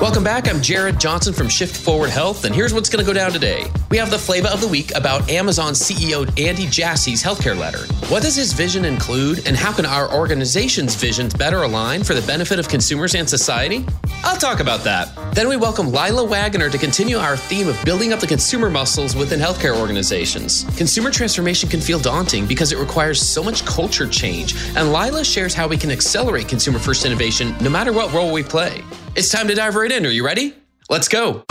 Welcome 0.00 0.24
back. 0.24 0.48
I'm 0.48 0.62
Jared 0.62 0.98
Johnson 0.98 1.34
from 1.34 1.50
Shift 1.50 1.76
Forward 1.76 2.08
Health, 2.08 2.46
and 2.46 2.54
here's 2.54 2.72
what's 2.72 2.88
going 2.88 3.04
to 3.04 3.06
go 3.06 3.12
down 3.12 3.32
today. 3.32 3.66
We 3.90 3.98
have 3.98 4.10
the 4.10 4.18
flavor 4.18 4.48
of 4.48 4.62
the 4.62 4.66
week 4.66 4.96
about 4.96 5.28
Amazon 5.28 5.74
CEO 5.74 6.26
Andy 6.40 6.64
Jassy's 6.64 7.22
healthcare 7.22 7.54
letter. 7.54 7.80
What 8.06 8.22
does 8.22 8.34
his 8.34 8.54
vision 8.54 8.86
include, 8.86 9.46
and 9.46 9.54
how 9.54 9.74
can 9.74 9.84
our 9.84 10.10
organization's 10.10 10.94
visions 10.94 11.34
better 11.34 11.64
align 11.64 12.02
for 12.02 12.14
the 12.14 12.26
benefit 12.26 12.58
of 12.58 12.66
consumers 12.66 13.14
and 13.14 13.28
society? 13.28 13.84
I'll 14.24 14.38
talk 14.38 14.60
about 14.60 14.84
that. 14.84 15.14
Then 15.34 15.50
we 15.50 15.58
welcome 15.58 15.92
Laila 15.92 16.24
Waggoner 16.24 16.70
to 16.70 16.78
continue 16.78 17.18
our 17.18 17.36
theme 17.36 17.68
of 17.68 17.78
building 17.84 18.14
up 18.14 18.20
the 18.20 18.26
consumer 18.26 18.70
muscles 18.70 19.14
within 19.14 19.38
healthcare 19.38 19.78
organizations. 19.78 20.64
Consumer 20.78 21.10
transformation 21.10 21.68
can 21.68 21.80
feel 21.82 21.98
daunting 21.98 22.46
because 22.46 22.72
it 22.72 22.78
requires 22.78 23.20
so 23.20 23.44
much 23.44 23.66
culture 23.66 24.08
change, 24.08 24.54
and 24.76 24.94
Laila 24.94 25.22
shares 25.22 25.52
how 25.52 25.68
we 25.68 25.76
can 25.76 25.90
accelerate 25.90 26.48
consumer 26.48 26.78
first 26.78 27.04
innovation 27.04 27.54
no 27.60 27.68
matter 27.68 27.92
what 27.92 28.10
role 28.14 28.32
we 28.32 28.42
play. 28.42 28.82
It's 29.16 29.28
time 29.28 29.48
to 29.48 29.54
dive 29.54 29.74
right 29.74 29.90
in. 29.90 30.06
Are 30.06 30.10
you 30.10 30.24
ready? 30.24 30.54
Let's 30.88 31.08
go. 31.08 31.42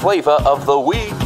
Flavor 0.00 0.30
of 0.30 0.66
the 0.66 0.80
week. 0.80 1.19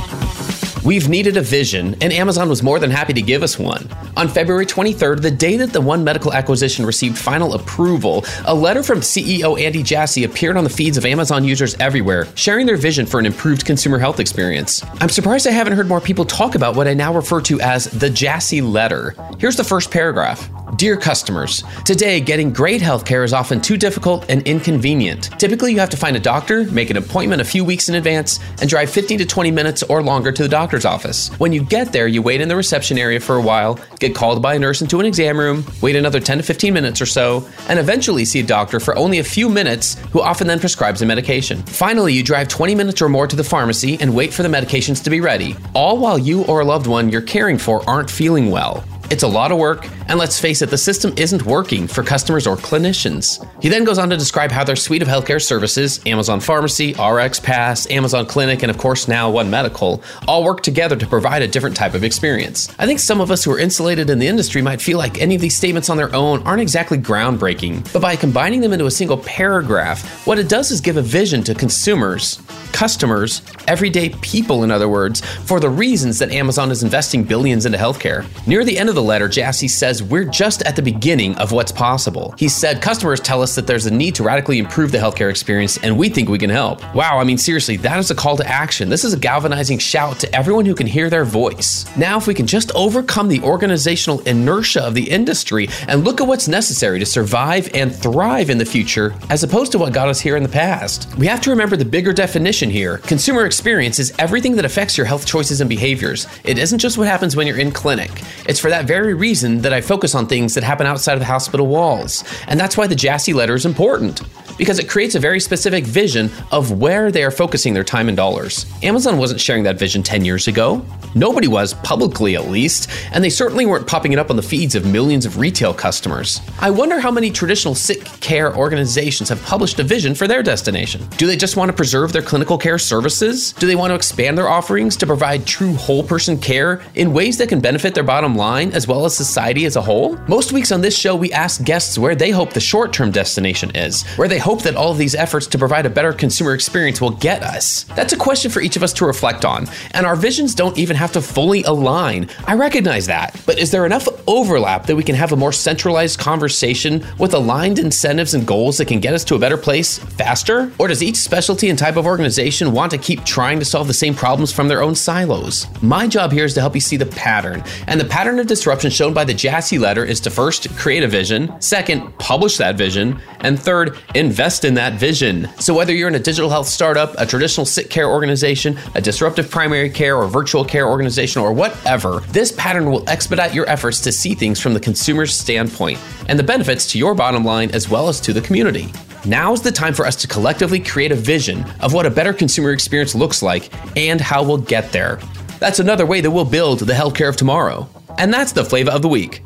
We've 0.85 1.09
needed 1.09 1.39
a 1.39 1.41
vision, 1.41 1.97
and 2.03 2.13
Amazon 2.13 2.51
was 2.51 2.63
more 2.63 2.79
than 2.79 2.91
happy 2.91 3.15
to 3.15 3.23
give 3.23 3.43
us 3.43 3.59
one. 3.59 3.89
On 4.19 4.29
February 4.29 4.67
23rd, 4.67 5.23
the 5.23 5.31
day 5.31 5.57
that 5.57 5.73
the 5.73 5.81
One 5.81 6.05
Medical 6.05 6.35
acquisition 6.35 6.85
received 6.85 7.17
final 7.17 7.55
approval, 7.55 8.23
a 8.45 8.55
letter 8.55 8.83
from 8.83 9.01
CEO 9.01 9.59
Andy 9.59 9.83
Jassy 9.83 10.25
appeared 10.25 10.59
on 10.59 10.65
the 10.65 10.69
feeds 10.69 10.99
of 10.99 11.07
Amazon 11.07 11.43
users 11.43 11.75
everywhere, 11.81 12.29
sharing 12.35 12.67
their 12.67 12.77
vision 12.77 13.07
for 13.07 13.19
an 13.19 13.25
improved 13.25 13.65
consumer 13.65 13.99
health 13.99 14.21
experience. 14.21 14.85
I'm 15.01 15.09
surprised 15.09 15.47
I 15.47 15.53
haven't 15.53 15.73
heard 15.73 15.89
more 15.89 16.03
people 16.03 16.27
talk 16.27 16.55
about 16.55 16.77
what 16.77 16.87
I 16.87 16.93
now 16.93 17.15
refer 17.15 17.41
to 17.41 17.59
as 17.63 17.87
the 17.87 18.11
Jassy 18.11 18.61
letter. 18.61 19.15
Here's 19.39 19.57
the 19.57 19.65
first 19.65 19.91
paragraph. 19.91 20.51
Dear 20.77 20.97
customers, 20.97 21.63
today 21.85 22.21
getting 22.21 22.51
great 22.51 22.81
healthcare 22.81 23.23
is 23.23 23.35
often 23.35 23.61
too 23.61 23.77
difficult 23.77 24.25
and 24.31 24.43
inconvenient. 24.43 25.31
Typically, 25.39 25.73
you 25.73 25.79
have 25.79 25.91
to 25.91 25.97
find 25.97 26.17
a 26.17 26.21
doctor, 26.21 26.65
make 26.73 26.89
an 26.89 26.97
appointment 26.97 27.43
a 27.43 27.45
few 27.45 27.65
weeks 27.65 27.91
in 27.91 27.95
advance, 27.95 28.41
and 28.61 28.69
drive 28.69 28.89
15 28.89 29.19
to 29.19 29.27
20 29.27 29.51
minutes 29.51 29.83
or 29.85 30.03
longer 30.03 30.33
to 30.33 30.43
the 30.43 30.49
doctor's 30.49 30.87
office. 30.87 31.29
When 31.39 31.53
you 31.53 31.63
get 31.63 31.93
there, 31.93 32.09
you 32.09 32.23
wait 32.23 32.41
in 32.41 32.49
the 32.49 32.57
reception 32.57 32.97
area 32.97 33.21
for 33.21 33.37
a 33.37 33.43
while, 33.43 33.79
get 34.01 34.15
called 34.15 34.41
by 34.41 34.55
a 34.55 34.59
nurse 34.59 34.81
into 34.81 34.99
an 35.01 35.07
exam 35.07 35.39
room, 35.39 35.65
wait 35.83 35.97
another 35.97 36.19
10 36.19 36.39
to 36.39 36.43
15 36.43 36.73
minutes 36.73 37.01
or 37.01 37.07
so, 37.07 37.47
and 37.69 37.79
eventually 37.79 38.25
see 38.25 38.41
a 38.41 38.47
doctor 38.47 38.81
for 38.81 38.97
only 38.97 39.19
a 39.19 39.25
few 39.25 39.51
minutes 39.51 39.95
who 40.13 40.23
often 40.23 40.47
then 40.47 40.59
prescribes 40.59 41.03
a 41.03 41.07
medication. 41.07 41.63
Finally, 41.65 42.15
you 42.15 42.23
drive 42.23 42.49
20 42.49 42.75
minutes 42.75 43.03
or 43.03 43.11
more 43.11 43.27
to 43.27 43.37
the 43.37 43.45
pharmacy 43.45 43.99
and 44.01 44.13
wait 44.13 44.33
for 44.33 44.43
the 44.43 44.49
medications 44.49 45.05
to 45.05 45.11
be 45.11 45.21
ready, 45.21 45.55
all 45.75 45.99
while 45.99 46.19
you 46.19 46.43
or 46.47 46.61
a 46.61 46.65
loved 46.65 46.87
one 46.87 47.11
you're 47.11 47.21
caring 47.21 47.59
for 47.59 47.89
aren't 47.89 48.11
feeling 48.11 48.51
well. 48.51 48.83
It's 49.11 49.23
a 49.23 49.29
lot 49.29 49.53
of 49.53 49.59
work, 49.59 49.87
and 50.09 50.19
let's 50.19 50.41
face 50.41 50.63
it, 50.63 50.71
the 50.71 50.79
system 50.79 51.13
isn't 51.19 51.45
working 51.45 51.87
for 51.87 52.03
customers 52.03 52.47
or 52.47 52.57
clinicians. 52.57 53.47
He 53.61 53.69
then 53.69 53.85
goes 53.85 53.99
on 53.99 54.09
to 54.09 54.17
describe 54.17 54.51
how 54.51 54.65
their 54.65 54.77
suite 54.77 55.03
of 55.03 55.09
healthcare 55.09 55.43
services 55.43 56.01
Amazon 56.07 56.41
Pharmacy, 56.41 56.95
RX 56.95 57.39
Pass, 57.41 57.91
Amazon 57.91 58.25
Clinic, 58.25 58.63
and 58.63 58.71
of 58.71 58.79
course 58.79 59.07
now 59.07 59.31
One 59.31 59.51
Medical 59.51 60.03
all 60.27 60.43
work 60.43 60.63
together 60.63 60.97
to 60.97 61.07
provide 61.07 61.43
a 61.43 61.49
different 61.49 61.77
type 61.77 61.93
of 61.93 62.03
experience. 62.03 62.75
I 62.79 62.87
think 62.87 62.99
some 62.99 63.21
of 63.21 63.31
us 63.31 63.45
who 63.45 63.53
are 63.53 63.59
insulated 63.59 64.09
in 64.09 64.19
the 64.19 64.27
industry 64.27 64.63
might 64.63 64.81
feel 64.81 64.97
like 64.97 65.21
any 65.21 65.35
of 65.35 65.41
these 65.43 65.57
statements 65.57 65.91
on 65.91 65.99
their 65.99 66.15
own 66.15 66.43
aren't 66.45 66.63
exactly 66.63 66.97
groundbreaking, 66.97 67.93
but 67.93 68.01
by 68.01 68.17
combining 68.17 68.63
them 68.63 68.73
into 68.73 68.87
a 68.87 68.91
single 68.91 69.19
paragraph, 69.19 70.27
what 70.27 70.39
it 70.39 70.49
does 70.49 70.71
is 70.71 70.81
give 70.81 70.97
a 70.97 71.03
vision 71.03 71.43
to 71.45 71.55
consumers, 71.55 72.41
customers, 72.73 73.43
everyday 73.69 74.09
people, 74.23 74.65
in 74.65 74.71
other 74.71 74.89
words, 74.89 75.21
for 75.21 75.61
the 75.61 75.69
reasons 75.69 76.19
that 76.19 76.33
Amazon 76.33 76.71
is 76.71 76.83
investing 76.83 77.23
billions 77.23 77.67
into 77.67 77.79
healthcare. 77.79 78.25
Near 78.47 78.65
the 78.65 78.79
end 78.79 78.89
of 78.89 78.94
the 78.95 79.03
letter, 79.03 79.29
Jassy 79.29 79.69
says 79.69 80.03
we're 80.03 80.25
just 80.25 80.63
at 80.63 80.77
the 80.77 80.83
beginning 80.83 81.37
of 81.37 81.53
what's 81.53 81.73
possible. 81.73 82.35
He 82.39 82.49
said 82.49 82.81
customers 82.81 83.21
tell 83.21 83.43
us 83.43 83.55
that 83.55 83.67
there's 83.67 83.87
a 83.87 83.91
need 83.91 84.15
to 84.15 84.23
radically 84.23 84.59
improve 84.59 84.93
the 84.93 84.99
healthcare 84.99 85.31
experience, 85.31 85.79
and 85.79 85.99
we 85.99 86.09
think 86.09 86.29
we 86.29 86.39
can 86.39 86.51
help. 86.51 86.83
Wow, 86.95 87.19
I 87.19 87.25
mean, 87.25 87.39
seriously, 87.39 87.77
that 87.79 87.99
is 87.99 88.11
a 88.11 88.15
call 88.15 88.37
to 88.37 88.47
action. 88.47 88.89
This 88.89 89.05
is 89.05 89.13
a 89.13 89.19
galvanizing 89.19 89.79
shout 89.79 90.21
to 90.21 90.35
everyone 90.35 90.65
who 90.65 90.75
can 90.75 90.87
hear 90.87 91.11
their 91.11 91.25
voice. 91.25 91.85
Now, 91.97 92.17
if 92.17 92.27
we 92.27 92.35
can 92.35 92.47
just 92.47 92.73
overcome 92.75 93.29
the 93.29 93.41
organizational 93.43 94.21
inertia 94.21 94.83
of 94.83 94.95
the 94.95 95.09
industry 95.09 95.69
and 95.89 96.05
look 96.05 96.21
at 96.21 96.27
what's 96.27 96.49
necessary 96.49 96.99
to 96.99 97.07
survive 97.07 97.69
and 97.75 97.95
thrive 97.95 98.51
in 98.51 98.59
the 98.59 98.65
future, 98.65 99.15
as 99.31 99.43
opposed 99.43 99.73
to 99.73 99.79
what 99.79 99.93
got 99.93 100.09
us 100.09 100.21
here 100.21 100.37
in 100.37 100.43
the 100.43 100.49
past, 100.49 101.09
we 101.19 101.27
have 101.27 101.41
to 101.43 101.51
remember 101.51 101.77
the 101.77 101.85
bigger 101.85 102.13
definition 102.13 102.71
here. 102.71 102.99
Consumer 102.99 103.47
experience 103.47 103.99
is 103.99 104.13
everything 104.19 104.57
that 104.57 104.65
affects 104.65 104.97
your 104.97 105.07
health 105.07 105.27
choices 105.27 105.61
and 105.61 105.69
behaviors. 105.69 106.27
It 106.45 106.59
isn't 106.59 106.79
just 106.79 106.99
what 106.99 107.09
happens 107.09 107.37
when 107.37 107.47
you're 107.47 107.59
in 107.59 107.73
clinic. 107.73 108.11
It's 108.47 108.61
for 108.61 108.71
that 108.71 108.84
very 108.85 109.15
reason 109.15 109.63
that 109.63 109.73
I 109.73 109.81
focus 109.81 110.15
on 110.15 110.27
things 110.27 110.55
that 110.55 110.65
happen 110.65 110.87
outside 110.87 111.15
of 111.15 111.21
the 111.21 111.27
hospital 111.27 111.67
walls. 111.67 112.25
And 112.47 112.59
that's 112.61 112.77
why 112.77 112.87
the 112.87 112.95
Jassy 112.95 113.33
letter 113.33 113.55
is 113.55 113.67
important 113.67 114.23
because 114.59 114.79
it 114.79 114.89
creates 114.89 115.15
a 115.15 115.21
very 115.21 115.41
specific 115.41 115.85
vision 115.85 116.31
of 116.53 116.79
where 116.81 117.11
they 117.11 117.25
are 117.25 117.31
focusing 117.31 117.75
their 117.75 117.85
time 117.85 118.09
and 118.09 118.17
dollars. 118.17 118.67
Amazon 118.83 119.19
wasn't 119.19 119.41
sharing 119.41 119.65
that 119.65 119.79
vision 119.79 120.03
10 120.03 120.25
years 120.25 120.49
ago. 120.49 120.85
Nobody 121.15 121.49
was, 121.49 121.75
publicly 121.75 122.35
at 122.35 122.49
least, 122.49 122.91
and 123.13 123.23
they 123.23 123.31
certainly 123.31 123.67
weren't 123.67 123.87
popping 123.87 124.13
it 124.13 124.19
up 124.19 124.31
on 124.31 124.37
the 124.37 124.43
feeds 124.43 124.75
of 124.75 124.85
millions 124.85 125.27
of 125.27 125.39
retail 125.39 125.73
customers. 125.73 126.41
I 126.61 126.71
wonder 126.71 126.99
how 126.99 127.11
many 127.11 127.31
traditional 127.31 127.75
sick 127.75 128.05
care 128.21 128.55
organizations 128.57 129.29
have 129.29 129.43
published 129.45 129.79
a 129.79 129.85
vision 129.85 130.15
for 130.15 130.27
their 130.27 130.43
destination. 130.43 131.07
Do 131.17 131.27
they 131.27 131.37
just 131.37 131.57
want 131.57 131.69
to 131.69 131.77
preserve 131.77 132.13
their 132.13 132.23
clinical 132.23 132.59
care 132.59 132.79
services? 132.79 133.53
Do 133.53 133.67
they 133.67 133.77
want 133.77 133.91
to 133.91 133.95
expand 133.95 134.37
their 134.37 134.49
offerings 134.49 134.97
to 134.97 135.07
provide 135.07 135.47
true 135.47 135.75
whole 135.75 136.03
person 136.03 136.39
care 136.39 136.83
in 136.95 137.13
ways 137.13 137.39
that 137.39 137.49
can 137.49 137.61
benefit 137.61 137.95
their 137.95 138.05
bottom 138.05 138.35
line 138.35 138.73
as 138.75 138.89
well 138.89 139.05
as 139.05 139.17
society 139.17 139.65
as 139.65 139.77
a 139.77 139.83
whole? 139.83 140.17
Most 140.29 140.53
weeks 140.53 140.73
on 140.73 140.81
this 140.81 140.99
show, 140.99 141.15
we 141.15 141.33
ask 141.33 141.63
guests 141.65 141.97
where 141.97 142.15
they 142.15 142.31
hope 142.31 142.53
the 142.53 142.61
short 142.61 142.93
term 142.93 143.11
destination 143.11 143.71
is, 143.75 144.03
where 144.17 144.29
they 144.29 144.39
hope 144.39 144.63
that 144.63 144.75
all 144.75 144.91
of 144.91 144.99
these 144.99 145.15
efforts 145.15 145.47
to 145.47 145.59
provide 145.59 145.87
a 145.87 145.91
better 145.91 146.13
consumer 146.13 146.55
experience 146.55 147.01
will 147.01 147.11
get 147.11 147.43
us. 147.43 147.85
That's 147.95 148.13
a 148.13 148.17
question 148.17 148.51
for 148.51 148.61
each 148.61 148.77
of 148.77 148.83
us 148.83 148.93
to 148.95 149.07
reflect 149.07 149.45
on, 149.45 149.69
and 149.93 150.05
our 150.05 150.17
visions 150.17 150.55
don't 150.55 150.77
even 150.77 150.97
have 150.97 151.13
to 151.13 151.23
fully 151.23 151.63
align. 151.63 152.29
I 152.47 152.55
recognize 152.55 153.07
that, 153.07 153.41
but 153.47 153.59
is 153.59 153.71
there 153.71 153.87
enough 153.87 154.09
overlap 154.27 154.87
that 154.87 154.97
we 154.97 155.05
can 155.05 155.15
have 155.15 155.33
a 155.33 155.37
more 155.37 155.53
centralized 155.53 156.19
conversation 156.19 157.05
with 157.19 157.35
aligned 157.35 157.79
incentives 157.79 158.35
and 158.35 158.47
goals 158.47 158.79
that 158.79 158.89
can 158.89 159.01
get 159.01 159.15
us 159.15 159.25
to 159.25 159.37
a 159.37 159.39
better 159.39 159.57
place 159.57 159.99
faster? 159.99 160.73
Or 160.79 160.89
does 160.89 161.03
each 161.03 161.17
specialty 161.17 161.71
and 161.71 161.79
type 161.79 161.97
of 161.97 162.07
organization 162.07 162.73
want 162.73 162.91
to 162.91 162.99
keep 162.99 163.25
trying 163.25 163.61
to 163.61 163.65
solve 163.65 163.87
the 163.87 163.95
same 163.95 164.15
problems 164.15 164.53
from 164.53 164.67
their 164.67 164.83
own 164.83 164.97
silos? 164.97 165.67
My 165.81 166.09
job 166.09 166.33
here 166.33 166.45
is 166.45 166.55
to 166.55 166.61
help 166.61 166.75
you 166.75 166.81
see 166.81 166.97
the 166.97 167.07
pattern, 167.07 167.63
and 167.87 168.01
the 168.01 168.05
pattern 168.05 168.39
of 168.39 168.47
disruption 168.65 168.91
shown 168.91 169.13
by 169.13 169.25
the 169.25 169.35
Jassy 169.35 169.77
letter 169.77 170.07
is 170.07 170.21
to 170.21 170.31
first 170.31 170.75
create 170.75 171.03
a 171.03 171.07
vision, 171.07 171.55
second, 171.61 172.01
publish 172.19 172.57
that 172.57 172.77
vision, 172.77 173.21
and 173.41 173.61
third, 173.61 173.99
invest 174.15 174.65
in 174.65 174.73
that 174.73 174.95
vision. 174.95 175.47
So 175.59 175.75
whether 175.75 175.93
you're 175.93 176.09
in 176.09 176.15
a 176.15 176.19
digital 176.19 176.49
health 176.49 176.67
startup, 176.67 177.15
a 177.19 177.27
traditional 177.27 177.67
sick 177.67 177.91
care 177.91 178.09
organization, 178.09 178.79
a 178.95 179.03
disruptive 179.03 179.51
primary 179.51 179.91
care 179.91 180.17
or 180.17 180.29
virtual 180.29 180.65
care 180.65 180.89
organization, 180.89 181.43
or 181.43 181.53
whatever, 181.53 182.21
this 182.31 182.53
pattern 182.53 182.91
will 182.91 183.07
expedite 183.07 183.53
your 183.53 183.69
efforts 183.69 184.01
to 184.01 184.11
see 184.11 184.35
things 184.35 184.59
from 184.59 184.73
the 184.73 184.81
consumer's 184.81 185.35
standpoint 185.35 185.99
and 186.31 186.39
the 186.39 186.43
benefits 186.43 186.91
to 186.93 186.99
your 186.99 187.15
bottom 187.15 187.45
line 187.45 187.71
as 187.73 187.91
well 187.91 188.09
as 188.09 188.19
to 188.19 188.33
the 188.33 188.41
community. 188.41 188.91
Now 189.27 189.53
is 189.53 189.61
the 189.61 189.73
time 189.73 189.93
for 189.93 190.07
us 190.07 190.17
to 190.17 190.27
collectively 190.27 190.81
create 190.81 191.13
a 191.13 191.17
vision 191.17 191.67
of 191.81 191.93
what 191.93 192.07
a 192.07 192.11
better 192.11 192.33
consumer 192.33 192.71
experience 192.71 193.15
looks 193.15 193.43
like 193.43 193.71
and 193.95 194.23
how 194.23 194.43
we'll 194.43 194.57
get 194.57 194.91
there. 194.91 195.21
That's 195.59 195.81
another 195.81 196.07
way 196.07 196.23
that 196.23 196.31
we'll 196.31 196.47
build 196.47 196.79
the 196.79 196.95
healthcare 196.95 197.29
of 197.29 197.37
tomorrow. 197.37 197.91
And 198.17 198.33
that's 198.33 198.53
the 198.53 198.65
flavor 198.65 198.91
of 198.91 199.03
the 199.03 199.09
week. 199.09 199.43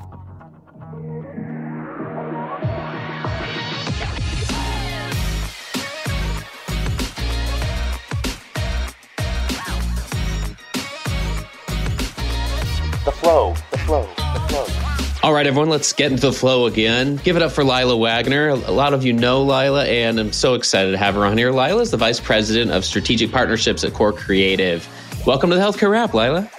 The 13.04 13.12
flow, 13.12 13.54
the 13.70 13.78
flow, 13.78 14.08
the 14.16 14.40
flow. 14.48 14.66
All 15.22 15.32
right, 15.32 15.46
everyone, 15.46 15.70
let's 15.70 15.92
get 15.92 16.12
into 16.12 16.26
the 16.26 16.32
flow 16.32 16.66
again. 16.66 17.16
Give 17.16 17.36
it 17.36 17.42
up 17.42 17.52
for 17.52 17.64
Laila 17.64 17.96
Waggoner. 17.96 18.48
A 18.48 18.54
lot 18.54 18.92
of 18.92 19.04
you 19.04 19.12
know 19.14 19.42
Laila, 19.42 19.86
and 19.86 20.20
I'm 20.20 20.32
so 20.32 20.54
excited 20.54 20.92
to 20.92 20.98
have 20.98 21.14
her 21.14 21.24
on 21.24 21.38
here. 21.38 21.52
Laila 21.52 21.80
is 21.80 21.90
the 21.90 21.96
Vice 21.96 22.20
President 22.20 22.70
of 22.70 22.84
Strategic 22.84 23.32
Partnerships 23.32 23.82
at 23.82 23.94
Core 23.94 24.12
Creative. 24.12 24.86
Welcome 25.26 25.50
to 25.50 25.56
the 25.56 25.62
Healthcare 25.62 25.90
Rap, 25.90 26.14
Laila. 26.14 26.50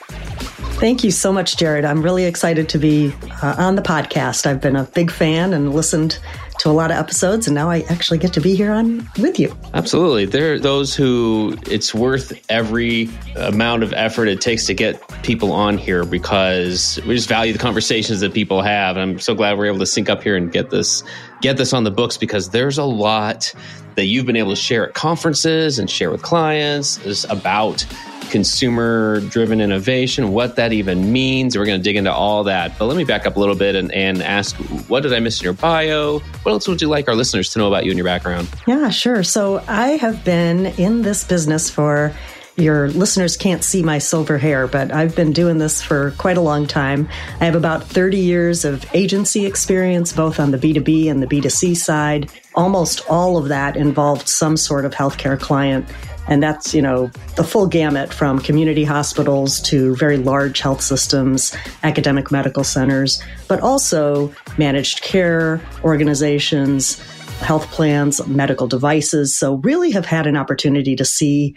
Thank 0.79 1.03
you 1.03 1.11
so 1.11 1.33
much, 1.33 1.57
Jared. 1.57 1.83
I'm 1.83 2.01
really 2.01 2.23
excited 2.23 2.69
to 2.69 2.77
be 2.77 3.13
uh, 3.43 3.53
on 3.57 3.75
the 3.75 3.81
podcast. 3.81 4.45
I've 4.45 4.61
been 4.61 4.77
a 4.77 4.85
big 4.85 5.11
fan 5.11 5.51
and 5.51 5.73
listened 5.73 6.19
to 6.59 6.69
a 6.69 6.71
lot 6.71 6.89
of 6.89 6.95
episodes, 6.95 7.47
and 7.47 7.55
now 7.55 7.69
I 7.69 7.81
actually 7.89 8.17
get 8.17 8.31
to 8.31 8.39
be 8.39 8.55
here 8.55 8.71
on 8.71 9.05
with 9.19 9.41
you. 9.41 9.53
Absolutely. 9.73 10.23
There 10.23 10.53
are 10.53 10.59
those 10.59 10.95
who 10.95 11.57
it's 11.67 11.93
worth 11.93 12.31
every 12.49 13.09
amount 13.35 13.83
of 13.83 13.91
effort 13.91 14.29
it 14.29 14.39
takes 14.39 14.67
to 14.67 14.73
get 14.73 15.05
people 15.21 15.51
on 15.51 15.77
here 15.77 16.05
because 16.05 16.97
we 17.05 17.13
just 17.13 17.27
value 17.27 17.51
the 17.51 17.59
conversations 17.59 18.21
that 18.21 18.33
people 18.33 18.61
have. 18.61 18.95
And 18.95 19.11
I'm 19.11 19.19
so 19.19 19.35
glad 19.35 19.57
we're 19.57 19.65
able 19.65 19.79
to 19.79 19.85
sync 19.85 20.09
up 20.09 20.23
here 20.23 20.37
and 20.37 20.49
get 20.49 20.69
this 20.69 21.03
get 21.41 21.57
this 21.57 21.73
on 21.73 21.83
the 21.83 21.91
books 21.91 22.15
because 22.15 22.51
there's 22.51 22.77
a 22.77 22.85
lot 22.85 23.53
that 23.95 24.05
you've 24.05 24.25
been 24.25 24.37
able 24.37 24.51
to 24.51 24.55
share 24.55 24.87
at 24.87 24.93
conferences 24.93 25.77
and 25.77 25.89
share 25.89 26.09
with 26.09 26.21
clients 26.21 27.05
is 27.05 27.25
about 27.25 27.85
consumer 28.29 29.19
driven 29.21 29.61
innovation, 29.61 30.31
what 30.31 30.55
that 30.55 30.73
even 30.73 31.11
means. 31.11 31.57
We're 31.57 31.65
going 31.65 31.79
to 31.79 31.83
dig 31.83 31.95
into 31.95 32.13
all 32.13 32.43
that. 32.45 32.77
But 32.77 32.85
let 32.85 32.97
me 32.97 33.03
back 33.03 33.25
up 33.25 33.35
a 33.35 33.39
little 33.39 33.55
bit 33.55 33.75
and, 33.75 33.91
and 33.91 34.21
ask 34.21 34.55
what 34.87 35.03
did 35.03 35.13
I 35.13 35.19
miss 35.19 35.41
in 35.41 35.45
your 35.45 35.53
bio? 35.53 36.19
What 36.19 36.51
else 36.51 36.67
would 36.67 36.81
you 36.81 36.87
like 36.87 37.07
our 37.07 37.15
listeners 37.15 37.51
to 37.53 37.59
know 37.59 37.67
about 37.67 37.85
you 37.85 37.91
and 37.91 37.97
your 37.97 38.05
background? 38.05 38.49
Yeah, 38.67 38.89
sure. 38.89 39.23
So 39.23 39.63
I 39.67 39.91
have 39.97 40.23
been 40.23 40.67
in 40.77 41.01
this 41.01 41.23
business 41.23 41.69
for 41.69 42.13
your 42.59 42.89
listeners 42.89 43.37
can't 43.37 43.63
see 43.63 43.81
my 43.81 43.99
silver 43.99 44.37
hair, 44.37 44.67
but 44.67 44.91
I've 44.91 45.15
been 45.15 45.31
doing 45.31 45.57
this 45.59 45.81
for 45.81 46.11
quite 46.17 46.37
a 46.37 46.41
long 46.41 46.67
time. 46.67 47.07
I 47.39 47.45
have 47.45 47.55
about 47.55 47.83
30 47.83 48.17
years 48.17 48.65
of 48.65 48.85
agency 48.93 49.45
experience, 49.45 50.11
both 50.11 50.39
on 50.39 50.51
the 50.51 50.57
B2B 50.57 51.09
and 51.09 51.23
the 51.23 51.27
B2C 51.27 51.77
side. 51.77 52.29
Almost 52.55 53.01
all 53.09 53.37
of 53.37 53.47
that 53.47 53.77
involved 53.77 54.27
some 54.27 54.57
sort 54.57 54.83
of 54.83 54.93
healthcare 54.93 55.39
client 55.39 55.87
and 56.29 56.43
that's, 56.43 56.75
you 56.75 56.81
know, 56.81 57.07
the 57.35 57.43
full 57.43 57.65
gamut 57.65 58.13
from 58.13 58.37
community 58.39 58.83
hospitals 58.83 59.59
to 59.61 59.95
very 59.95 60.17
large 60.17 60.59
health 60.59 60.79
systems, 60.79 61.55
academic 61.81 62.31
medical 62.31 62.63
centers, 62.63 63.21
but 63.47 63.59
also 63.61 64.31
managed 64.57 65.01
care 65.01 65.59
organizations, 65.83 66.99
health 67.39 67.65
plans, 67.71 68.25
medical 68.27 68.67
devices. 68.67 69.35
So 69.35 69.55
really 69.55 69.89
have 69.89 70.05
had 70.05 70.27
an 70.27 70.37
opportunity 70.37 70.95
to 70.97 71.03
see 71.03 71.55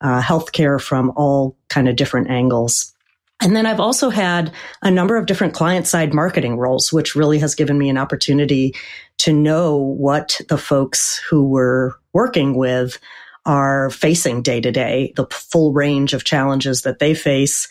uh, 0.00 0.22
healthcare 0.22 0.80
from 0.80 1.12
all 1.16 1.54
kind 1.68 1.86
of 1.86 1.96
different 1.96 2.30
angles. 2.30 2.94
And 3.42 3.54
then 3.54 3.66
I've 3.66 3.80
also 3.80 4.08
had 4.08 4.50
a 4.80 4.90
number 4.90 5.16
of 5.16 5.26
different 5.26 5.52
client 5.52 5.86
side 5.86 6.14
marketing 6.14 6.56
roles, 6.56 6.90
which 6.90 7.14
really 7.14 7.38
has 7.40 7.54
given 7.54 7.76
me 7.76 7.90
an 7.90 7.98
opportunity 7.98 8.74
to 9.18 9.34
know 9.34 9.76
what 9.76 10.40
the 10.48 10.56
folks 10.56 11.20
who 11.28 11.44
we're 11.46 11.92
working 12.14 12.56
with 12.56 12.98
are 13.46 13.90
facing 13.90 14.42
day 14.42 14.60
to 14.60 14.72
day, 14.72 15.12
the 15.16 15.26
full 15.26 15.72
range 15.72 16.14
of 16.14 16.24
challenges 16.24 16.82
that 16.82 16.98
they 16.98 17.14
face 17.14 17.68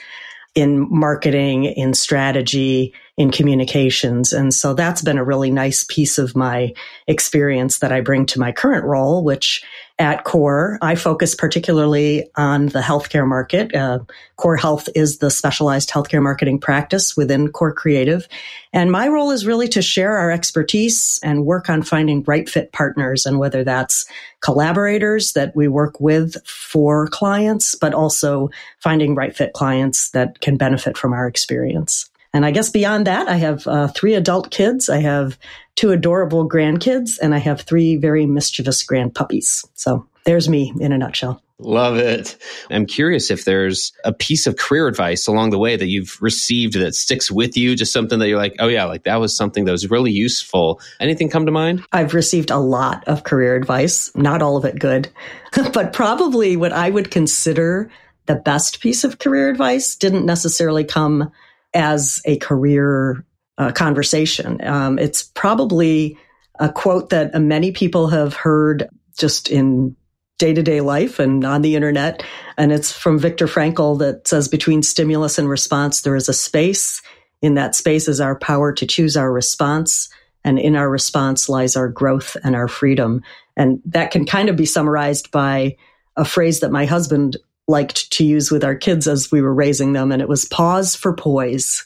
in 0.56 0.88
marketing, 0.90 1.66
in 1.66 1.94
strategy, 1.94 2.94
in 3.16 3.32
communications. 3.32 4.34
And 4.34 4.52
so 4.54 4.74
that's 4.74 5.04
been 5.04 5.20
a 5.20 5.24
really 5.24 5.52
nice 5.52 5.84
piece 5.84 6.18
of 6.18 6.36
my 6.36 6.74
experience 7.08 7.80
that 7.80 7.92
I 7.92 8.02
bring 8.02 8.26
to 8.28 8.40
my 8.40 8.52
current 8.52 8.86
role, 8.86 9.24
which 9.24 9.64
at 10.00 10.24
Core, 10.24 10.80
I 10.82 10.96
focus 10.96 11.36
particularly 11.36 12.28
on 12.36 12.68
the 12.68 12.80
healthcare 12.80 13.28
market. 13.28 13.76
Uh, 13.76 14.00
Core 14.38 14.58
Health 14.58 14.90
is 14.96 15.20
the 15.20 15.30
specialized 15.30 15.92
healthcare 15.92 16.24
marketing 16.24 16.60
practice 16.60 17.16
within 17.16 17.52
Core 17.52 17.72
Creative. 17.72 18.28
And 18.74 18.92
my 18.92 19.08
role 19.08 19.30
is 19.30 19.46
really 19.46 19.68
to 19.68 19.84
share 19.84 20.18
our 20.18 20.32
expertise 20.32 21.20
and 21.22 21.46
work 21.46 21.70
on 21.70 21.84
finding 21.84 22.24
right 22.24 22.50
fit 22.50 22.72
partners 22.72 23.28
and 23.28 23.38
whether 23.38 23.64
that's 23.64 24.08
collaborators 24.42 25.34
that 25.34 25.56
we 25.56 25.68
work 25.68 26.00
with 26.00 26.44
for 26.48 27.06
clients, 27.10 27.76
but 27.76 27.94
also 27.94 28.50
finding 28.80 29.14
right 29.14 29.36
fit 29.36 29.54
clients 29.54 30.10
that 30.10 30.40
can 30.42 30.58
benefit 30.58 30.98
from 30.98 31.14
our 31.14 31.28
experience. 31.28 32.10
And 32.34 32.46
I 32.46 32.52
guess 32.52 32.70
beyond 32.70 33.08
that, 33.08 33.28
I 33.28 33.36
have 33.36 33.68
uh, 33.68 33.88
three 33.90 34.16
adult 34.16 34.50
kids. 34.50 34.90
I 34.90 34.98
have 34.98 35.38
two 35.76 35.92
adorable 35.92 36.50
grandkids, 36.50 37.20
and 37.22 37.34
I 37.34 37.38
have 37.38 37.62
three 37.62 37.96
very 37.96 38.26
mischievous 38.26 38.86
grandpuppies. 38.86 39.66
So 39.76 40.08
there's 40.26 40.50
me 40.50 40.74
in 40.80 40.92
a 40.92 40.98
nutshell. 40.98 41.42
Love 41.60 41.98
it. 41.98 42.36
I'm 42.72 42.86
curious 42.86 43.30
if 43.30 43.46
there's 43.46 43.94
a 44.04 44.12
piece 44.12 44.48
of 44.48 44.58
career 44.58 44.88
advice 44.88 45.28
along 45.28 45.52
the 45.52 45.60
way 45.60 45.76
that 45.76 45.86
you've 45.86 46.18
received 46.22 46.74
that 46.74 46.96
sticks 46.96 47.32
with 47.32 47.56
you, 47.56 47.76
just 47.76 47.94
something 47.94 48.20
that 48.20 48.28
you're 48.28 48.40
like, 48.40 48.56
oh, 48.60 48.68
yeah, 48.68 48.86
like 48.86 49.04
that 49.04 49.20
was 49.20 49.36
something 49.36 49.66
that 49.66 49.72
was 49.72 49.90
really 49.90 50.12
useful. 50.12 50.82
Anything 51.00 51.30
come 51.30 51.46
to 51.46 51.52
mind? 51.52 51.86
I've 51.92 52.14
received 52.16 52.50
a 52.50 52.58
lot 52.58 53.08
of 53.08 53.24
career 53.24 53.56
advice, 53.56 54.14
not 54.16 54.42
all 54.42 54.58
of 54.58 54.66
it 54.66 54.80
good, 54.80 55.10
but 55.74 55.94
probably 55.94 56.58
what 56.58 56.74
I 56.74 56.90
would 56.90 57.12
consider 57.12 57.90
the 58.26 58.36
best 58.36 58.82
piece 58.82 59.04
of 59.04 59.20
career 59.20 59.50
advice 59.50 59.96
didn't 59.96 60.26
necessarily 60.26 60.84
come 60.84 61.32
as 61.74 62.22
a 62.26 62.38
career 62.38 63.26
uh, 63.58 63.72
conversation. 63.72 64.66
Um, 64.66 65.00
it's 65.00 65.24
probably 65.24 66.18
a 66.60 66.72
quote 66.72 67.10
that 67.10 67.34
many 67.40 67.72
people 67.72 68.08
have 68.08 68.34
heard 68.34 68.90
just 69.18 69.50
in 69.50 69.96
day 70.40 70.54
to 70.54 70.64
day 70.64 70.82
life 70.82 71.20
and 71.20 71.46
on 71.46 71.62
the 71.62 71.76
internet. 71.76 72.24
And 72.58 72.72
it's 72.72 72.92
from 72.92 73.20
Viktor 73.20 73.48
Frankl 73.48 74.00
that 74.00 74.28
says, 74.28 74.48
between 74.48 74.84
stimulus 74.84 75.38
and 75.38 75.48
response, 75.48 76.02
there 76.02 76.16
is 76.16 76.30
a 76.30 76.34
space. 76.34 77.02
In 77.42 77.56
that 77.56 77.76
space 77.76 78.08
is 78.08 78.20
our 78.20 78.38
power 78.38 78.72
to 78.74 78.86
choose 78.86 79.16
our 79.16 79.32
response. 79.32 80.10
And 80.44 80.60
in 80.60 80.76
our 80.76 80.90
response 80.90 81.48
lies 81.48 81.76
our 81.76 81.88
growth 81.88 82.36
and 82.44 82.56
our 82.56 82.68
freedom. 82.68 83.22
And 83.56 83.82
that 83.86 84.12
can 84.12 84.26
kind 84.26 84.50
of 84.50 84.56
be 84.56 84.66
summarized 84.66 85.32
by 85.32 85.78
a 86.16 86.26
phrase 86.26 86.60
that 86.60 86.72
my 86.72 86.86
husband 86.86 87.38
liked 87.68 88.12
to 88.12 88.26
use 88.26 88.52
with 88.52 88.64
our 88.64 88.76
kids 88.76 89.08
as 89.08 89.32
we 89.32 89.42
were 89.42 89.54
raising 89.54 89.94
them. 89.94 90.12
And 90.12 90.22
it 90.22 90.30
was 90.30 90.46
pause 90.46 90.96
for 90.96 91.14
poise. 91.14 91.86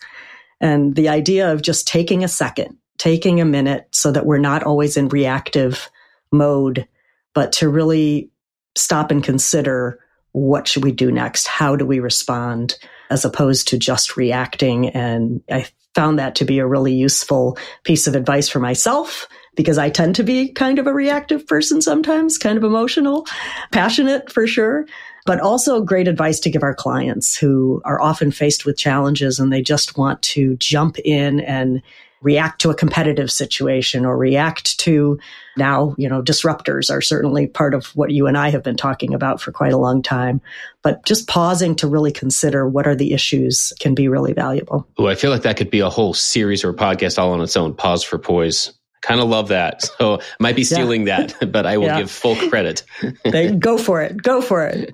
And 0.59 0.95
the 0.95 1.09
idea 1.09 1.51
of 1.51 1.61
just 1.61 1.87
taking 1.87 2.23
a 2.23 2.27
second, 2.27 2.77
taking 2.97 3.39
a 3.39 3.45
minute 3.45 3.87
so 3.91 4.11
that 4.11 4.25
we're 4.25 4.39
not 4.39 4.63
always 4.63 4.97
in 4.97 5.07
reactive 5.09 5.89
mode, 6.31 6.87
but 7.33 7.51
to 7.53 7.69
really 7.69 8.31
stop 8.75 9.11
and 9.11 9.23
consider 9.23 9.99
what 10.31 10.67
should 10.67 10.83
we 10.83 10.91
do 10.91 11.11
next? 11.11 11.47
How 11.47 11.75
do 11.75 11.85
we 11.85 11.99
respond 11.99 12.77
as 13.09 13.25
opposed 13.25 13.67
to 13.69 13.77
just 13.77 14.17
reacting? 14.17 14.89
And 14.89 15.41
I 15.49 15.67
found 15.95 16.19
that 16.19 16.35
to 16.35 16.45
be 16.45 16.59
a 16.59 16.67
really 16.67 16.93
useful 16.93 17.57
piece 17.83 18.05
of 18.07 18.15
advice 18.15 18.49
for 18.49 18.59
myself 18.59 19.27
because 19.55 19.79
I 19.79 19.89
tend 19.89 20.15
to 20.15 20.23
be 20.23 20.49
kind 20.49 20.77
of 20.77 20.85
a 20.85 20.93
reactive 20.93 21.47
person 21.47 21.81
sometimes, 21.81 22.37
kind 22.37 22.57
of 22.57 22.63
emotional, 22.63 23.25
passionate 23.71 24.31
for 24.31 24.45
sure 24.45 24.85
but 25.27 25.41
also 25.41 25.81
great 25.81 26.07
advice 26.07 26.39
to 26.39 26.49
give 26.49 26.63
our 26.63 26.73
clients 26.73 27.37
who 27.37 27.81
are 27.83 28.01
often 28.01 28.31
faced 28.31 28.65
with 28.65 28.77
challenges 28.77 29.39
and 29.39 29.51
they 29.51 29.61
just 29.61 29.97
want 29.97 30.21
to 30.21 30.55
jump 30.55 30.97
in 30.99 31.41
and 31.41 31.83
react 32.21 32.61
to 32.61 32.69
a 32.69 32.75
competitive 32.75 33.29
situation 33.29 34.05
or 34.05 34.17
react 34.17 34.79
to 34.79 35.19
now, 35.57 35.93
you 35.97 36.07
know, 36.07 36.21
disruptors 36.21 36.89
are 36.89 37.01
certainly 37.01 37.45
part 37.45 37.73
of 37.73 37.87
what 37.87 38.11
you 38.11 38.25
and 38.25 38.37
I 38.37 38.49
have 38.49 38.63
been 38.63 38.77
talking 38.77 39.13
about 39.13 39.41
for 39.41 39.51
quite 39.51 39.73
a 39.73 39.77
long 39.77 40.01
time. 40.01 40.41
But 40.81 41.05
just 41.05 41.27
pausing 41.27 41.75
to 41.75 41.87
really 41.87 42.11
consider 42.11 42.67
what 42.67 42.87
are 42.87 42.95
the 42.95 43.13
issues 43.13 43.73
can 43.79 43.93
be 43.93 44.07
really 44.07 44.33
valuable. 44.33 44.87
Oh, 44.97 45.07
I 45.07 45.15
feel 45.15 45.29
like 45.29 45.43
that 45.43 45.57
could 45.57 45.69
be 45.69 45.81
a 45.81 45.89
whole 45.89 46.13
series 46.13 46.63
or 46.63 46.73
podcast 46.73 47.19
all 47.19 47.33
on 47.33 47.41
its 47.41 47.57
own. 47.57 47.73
Pause 47.73 48.03
for 48.03 48.17
poise. 48.17 48.76
Kind 49.01 49.21
of 49.21 49.27
love 49.27 49.49
that. 49.49 49.83
So 49.97 50.19
I 50.19 50.23
might 50.39 50.55
be 50.55 50.63
stealing 50.63 51.07
yeah. 51.07 51.25
that, 51.25 51.51
but 51.51 51.65
I 51.65 51.77
will 51.77 51.85
yeah. 51.85 51.99
give 51.99 52.11
full 52.11 52.35
credit. 52.49 52.83
go 53.59 53.77
for 53.77 54.01
it. 54.01 54.21
Go 54.21 54.41
for 54.41 54.67
it. 54.67 54.93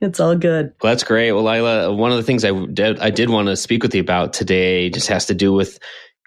it's 0.00 0.18
all 0.18 0.34
good. 0.34 0.72
Well, 0.82 0.92
that's 0.92 1.04
great. 1.04 1.32
Well, 1.32 1.42
Laila, 1.42 1.94
one 1.94 2.10
of 2.10 2.16
the 2.16 2.22
things 2.22 2.44
I 2.44 2.52
did, 2.66 2.98
I 2.98 3.10
did 3.10 3.28
want 3.28 3.48
to 3.48 3.56
speak 3.56 3.82
with 3.82 3.94
you 3.94 4.00
about 4.00 4.32
today 4.32 4.88
just 4.88 5.08
has 5.08 5.26
to 5.26 5.34
do 5.34 5.52
with 5.52 5.78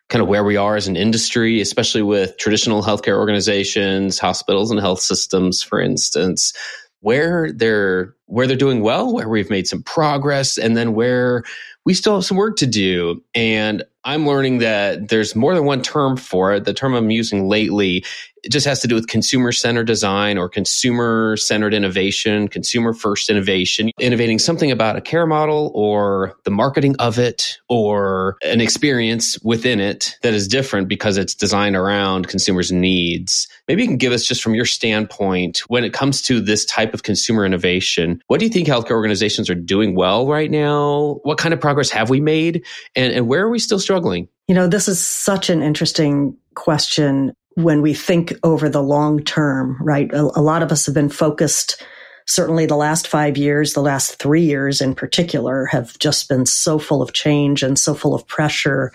kind 0.09 0.21
of 0.21 0.27
where 0.27 0.43
we 0.43 0.57
are 0.57 0.75
as 0.75 0.87
an 0.87 0.95
industry, 0.95 1.59
especially 1.59 2.03
with 2.03 2.37
traditional 2.37 2.83
healthcare 2.83 3.17
organizations, 3.17 4.19
hospitals, 4.19 4.69
and 4.69 4.79
health 4.79 4.99
systems, 4.99 5.63
for 5.63 5.79
instance, 5.79 6.53
where 6.99 7.51
they're 7.51 8.13
where 8.33 8.47
they're 8.47 8.57
doing 8.57 8.81
well, 8.81 9.13
where 9.13 9.29
we've 9.29 9.51
made 9.51 9.67
some 9.67 9.83
progress, 9.83 10.57
and 10.57 10.75
then 10.75 10.95
where 10.95 11.43
we 11.85 11.93
still 11.93 12.15
have 12.15 12.25
some 12.25 12.35
work 12.35 12.57
to 12.57 12.65
do. 12.65 13.23
And 13.35 13.83
I'm 14.03 14.25
learning 14.25 14.57
that 14.57 15.09
there's 15.09 15.35
more 15.35 15.53
than 15.53 15.65
one 15.65 15.83
term 15.83 16.17
for 16.17 16.51
it. 16.51 16.65
The 16.65 16.73
term 16.73 16.95
I'm 16.95 17.11
using 17.11 17.47
lately 17.47 18.03
it 18.43 18.51
just 18.51 18.65
has 18.65 18.81
to 18.81 18.87
do 18.87 18.95
with 18.95 19.07
consumer 19.07 19.51
centered 19.51 19.87
design 19.87 20.37
or 20.37 20.49
consumer 20.49 21.37
centered 21.37 21.73
innovation, 21.73 22.49
consumer 22.49 22.93
first 22.93 23.29
innovation, 23.29 23.89
innovating 23.99 24.37
something 24.37 24.69
about 24.69 24.97
a 24.97 25.01
care 25.01 25.25
model 25.25 25.71
or 25.73 26.35
the 26.43 26.51
marketing 26.51 26.95
of 26.99 27.17
it 27.17 27.57
or 27.69 28.35
an 28.43 28.59
experience 28.59 29.39
within 29.43 29.79
it 29.79 30.17
that 30.23 30.33
is 30.33 30.47
different 30.47 30.89
because 30.89 31.17
it's 31.17 31.33
designed 31.33 31.77
around 31.77 32.27
consumers' 32.27 32.71
needs. 32.71 33.47
Maybe 33.69 33.83
you 33.83 33.87
can 33.87 33.97
give 33.97 34.11
us 34.11 34.25
just 34.25 34.43
from 34.43 34.55
your 34.55 34.65
standpoint 34.65 35.59
when 35.67 35.85
it 35.85 35.93
comes 35.93 36.21
to 36.23 36.41
this 36.41 36.65
type 36.65 36.93
of 36.93 37.03
consumer 37.03 37.45
innovation, 37.45 38.21
what 38.27 38.39
do 38.39 38.45
you 38.45 38.51
think 38.51 38.67
healthcare 38.67 38.91
organizations 38.91 39.49
are 39.49 39.55
doing 39.55 39.95
well 39.95 40.27
right 40.27 40.49
now? 40.49 41.19
What 41.23 41.37
kind 41.37 41.53
of 41.53 41.59
progress 41.59 41.89
have 41.89 42.09
we 42.09 42.21
made? 42.21 42.65
And, 42.95 43.13
and 43.13 43.27
where 43.27 43.43
are 43.43 43.49
we 43.49 43.59
still 43.59 43.79
struggling? 43.79 44.27
You 44.47 44.55
know, 44.55 44.67
this 44.67 44.87
is 44.87 45.05
such 45.05 45.49
an 45.49 45.61
interesting 45.61 46.35
question 46.55 47.33
when 47.55 47.81
we 47.81 47.93
think 47.93 48.33
over 48.43 48.69
the 48.69 48.81
long 48.81 49.23
term, 49.23 49.77
right? 49.81 50.11
A, 50.13 50.21
a, 50.21 50.41
lot 50.41 50.63
of 50.63 50.71
us 50.71 50.85
have 50.85 50.95
been 50.95 51.09
focused, 51.09 51.83
certainly 52.25 52.65
the 52.65 52.75
last 52.75 53.07
five 53.07 53.37
years, 53.37 53.73
the 53.73 53.81
last 53.81 54.15
three 54.15 54.41
years 54.41 54.81
in 54.81 54.95
particular, 54.95 55.65
have 55.67 55.97
just 55.99 56.29
been 56.29 56.45
so 56.45 56.79
full 56.79 57.01
of 57.01 57.13
change 57.13 57.61
and 57.61 57.77
so 57.77 57.93
full 57.93 58.15
of 58.15 58.27
pressure 58.27 58.91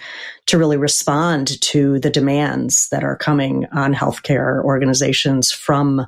to 0.47 0.59
really 0.59 0.77
respond 0.77 1.61
to 1.61 1.99
the 2.01 2.11
demands 2.11 2.89
that 2.91 3.05
are 3.05 3.17
coming 3.17 3.67
on 3.73 3.95
healthcare 3.95 4.63
organizations 4.65 5.53
from 5.53 6.07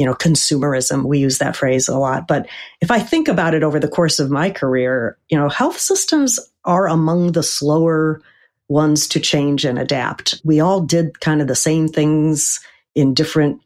you 0.00 0.06
know, 0.06 0.14
consumerism. 0.14 1.04
We 1.04 1.18
use 1.18 1.38
that 1.38 1.54
phrase 1.54 1.86
a 1.86 1.98
lot. 1.98 2.26
But 2.26 2.48
if 2.80 2.90
I 2.90 2.98
think 2.98 3.28
about 3.28 3.52
it 3.52 3.62
over 3.62 3.78
the 3.78 3.86
course 3.86 4.18
of 4.18 4.30
my 4.30 4.48
career, 4.48 5.18
you 5.28 5.38
know, 5.38 5.50
health 5.50 5.78
systems 5.78 6.40
are 6.64 6.88
among 6.88 7.32
the 7.32 7.42
slower 7.42 8.22
ones 8.68 9.06
to 9.08 9.20
change 9.20 9.66
and 9.66 9.78
adapt. 9.78 10.40
We 10.42 10.58
all 10.58 10.80
did 10.80 11.20
kind 11.20 11.42
of 11.42 11.48
the 11.48 11.54
same 11.54 11.86
things 11.86 12.60
in 12.94 13.12
different 13.12 13.60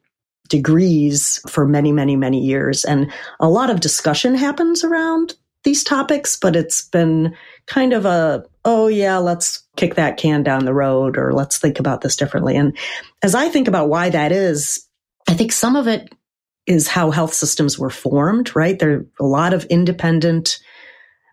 degrees 0.49 1.41
for 1.49 1.67
many, 1.69 1.93
many, 1.93 2.17
many 2.17 2.41
years. 2.41 2.85
And 2.85 3.13
a 3.39 3.49
lot 3.49 3.71
of 3.71 3.81
discussion 3.81 4.35
happens 4.35 4.83
around 4.83 5.35
these 5.63 5.85
topics, 5.85 6.37
but 6.37 6.57
it's 6.57 6.89
been 6.89 7.35
kind 7.67 7.93
of 7.93 8.05
a, 8.07 8.45
oh 8.65 8.89
yeah, 8.89 9.19
let's 9.19 9.63
kick 9.77 9.95
that 9.95 10.17
can 10.17 10.43
down 10.43 10.65
the 10.65 10.75
road 10.75 11.17
or 11.17 11.33
let's 11.33 11.59
think 11.59 11.79
about 11.79 12.01
this 12.01 12.17
differently. 12.17 12.57
And 12.57 12.77
as 13.23 13.37
I 13.37 13.49
think 13.49 13.69
about 13.69 13.89
why 13.89 14.11
that 14.11 14.33
is, 14.33 14.85
I 15.29 15.35
think 15.35 15.53
some 15.53 15.77
of 15.77 15.89
it 15.89 16.13
is 16.67 16.89
how 16.89 17.11
health 17.11 17.35
systems 17.35 17.79
were 17.79 17.91
formed, 17.91 18.55
right? 18.57 18.79
There 18.79 18.93
are 18.93 19.07
a 19.21 19.25
lot 19.25 19.53
of 19.53 19.65
independent 19.67 20.59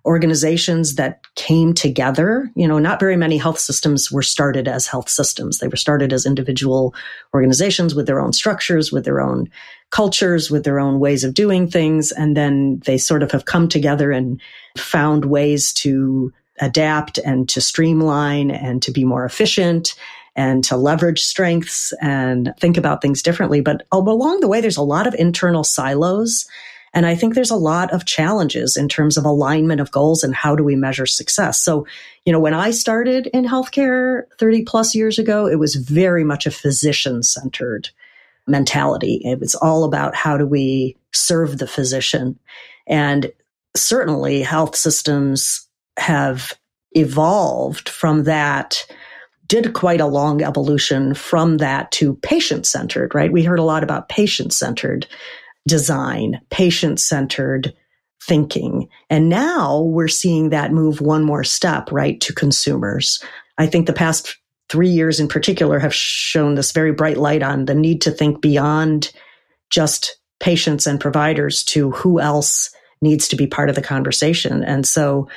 organizations 0.05 0.95
that 0.95 1.21
came 1.35 1.73
together. 1.73 2.49
You 2.55 2.67
know, 2.67 2.79
not 2.79 2.99
very 2.99 3.15
many 3.15 3.37
health 3.37 3.59
systems 3.59 4.11
were 4.11 4.23
started 4.23 4.67
as 4.67 4.87
health 4.87 5.09
systems. 5.09 5.59
They 5.59 5.67
were 5.67 5.77
started 5.77 6.11
as 6.11 6.25
individual 6.25 6.95
organizations 7.33 7.93
with 7.93 8.07
their 8.07 8.19
own 8.19 8.33
structures, 8.33 8.91
with 8.91 9.05
their 9.05 9.21
own 9.21 9.49
cultures, 9.91 10.49
with 10.49 10.63
their 10.63 10.79
own 10.79 10.99
ways 10.99 11.23
of 11.23 11.33
doing 11.33 11.69
things. 11.69 12.11
And 12.11 12.35
then 12.35 12.81
they 12.85 12.97
sort 12.97 13.21
of 13.21 13.31
have 13.31 13.45
come 13.45 13.67
together 13.67 14.11
and 14.11 14.41
found 14.77 15.25
ways 15.25 15.71
to 15.73 16.33
adapt 16.59 17.17
and 17.19 17.47
to 17.49 17.61
streamline 17.61 18.51
and 18.51 18.81
to 18.81 18.91
be 18.91 19.03
more 19.03 19.25
efficient 19.25 19.95
and 20.35 20.63
to 20.63 20.77
leverage 20.77 21.21
strengths 21.21 21.93
and 22.01 22.53
think 22.59 22.77
about 22.77 23.01
things 23.01 23.21
differently. 23.21 23.61
But 23.61 23.85
along 23.91 24.39
the 24.39 24.47
way, 24.47 24.61
there's 24.61 24.77
a 24.77 24.81
lot 24.81 25.07
of 25.07 25.15
internal 25.15 25.63
silos 25.63 26.47
and 26.93 27.05
I 27.05 27.15
think 27.15 27.35
there's 27.35 27.51
a 27.51 27.55
lot 27.55 27.91
of 27.93 28.05
challenges 28.05 28.75
in 28.75 28.89
terms 28.89 29.17
of 29.17 29.23
alignment 29.23 29.79
of 29.79 29.91
goals 29.91 30.23
and 30.23 30.35
how 30.35 30.55
do 30.55 30.63
we 30.63 30.75
measure 30.75 31.05
success. 31.05 31.59
So, 31.61 31.87
you 32.25 32.33
know, 32.33 32.39
when 32.39 32.53
I 32.53 32.71
started 32.71 33.27
in 33.27 33.45
healthcare 33.45 34.23
30 34.39 34.63
plus 34.63 34.93
years 34.93 35.17
ago, 35.17 35.47
it 35.47 35.57
was 35.57 35.75
very 35.75 36.23
much 36.23 36.45
a 36.45 36.51
physician 36.51 37.23
centered 37.23 37.89
mentality. 38.45 39.21
It 39.23 39.39
was 39.39 39.55
all 39.55 39.85
about 39.85 40.15
how 40.15 40.37
do 40.37 40.45
we 40.45 40.97
serve 41.13 41.57
the 41.57 41.67
physician. 41.67 42.37
And 42.87 43.31
certainly 43.75 44.41
health 44.41 44.75
systems 44.75 45.67
have 45.97 46.53
evolved 46.91 47.87
from 47.87 48.23
that 48.23 48.85
did 49.51 49.73
quite 49.73 49.99
a 49.99 50.05
long 50.05 50.41
evolution 50.41 51.13
from 51.13 51.57
that 51.57 51.91
to 51.91 52.15
patient 52.15 52.65
centered, 52.65 53.13
right? 53.13 53.33
We 53.33 53.43
heard 53.43 53.59
a 53.59 53.63
lot 53.63 53.83
about 53.83 54.07
patient 54.07 54.53
centered 54.53 55.07
design, 55.67 56.39
patient 56.49 57.01
centered 57.01 57.73
thinking. 58.23 58.87
And 59.09 59.27
now 59.27 59.81
we're 59.81 60.07
seeing 60.07 60.51
that 60.51 60.71
move 60.71 61.01
one 61.01 61.25
more 61.25 61.43
step, 61.43 61.91
right, 61.91 62.21
to 62.21 62.33
consumers. 62.33 63.21
I 63.57 63.67
think 63.67 63.87
the 63.87 63.93
past 63.93 64.37
three 64.69 64.87
years 64.87 65.19
in 65.19 65.27
particular 65.27 65.79
have 65.79 65.93
shown 65.93 66.55
this 66.55 66.71
very 66.71 66.93
bright 66.93 67.17
light 67.17 67.43
on 67.43 67.65
the 67.65 67.75
need 67.75 68.03
to 68.03 68.11
think 68.11 68.39
beyond 68.39 69.11
just 69.69 70.17
patients 70.39 70.87
and 70.87 70.97
providers 70.97 71.65
to 71.65 71.91
who 71.91 72.21
else 72.21 72.73
needs 73.01 73.27
to 73.27 73.35
be 73.35 73.47
part 73.47 73.67
of 73.67 73.75
the 73.75 73.81
conversation. 73.81 74.63
And 74.63 74.87
so 74.87 75.27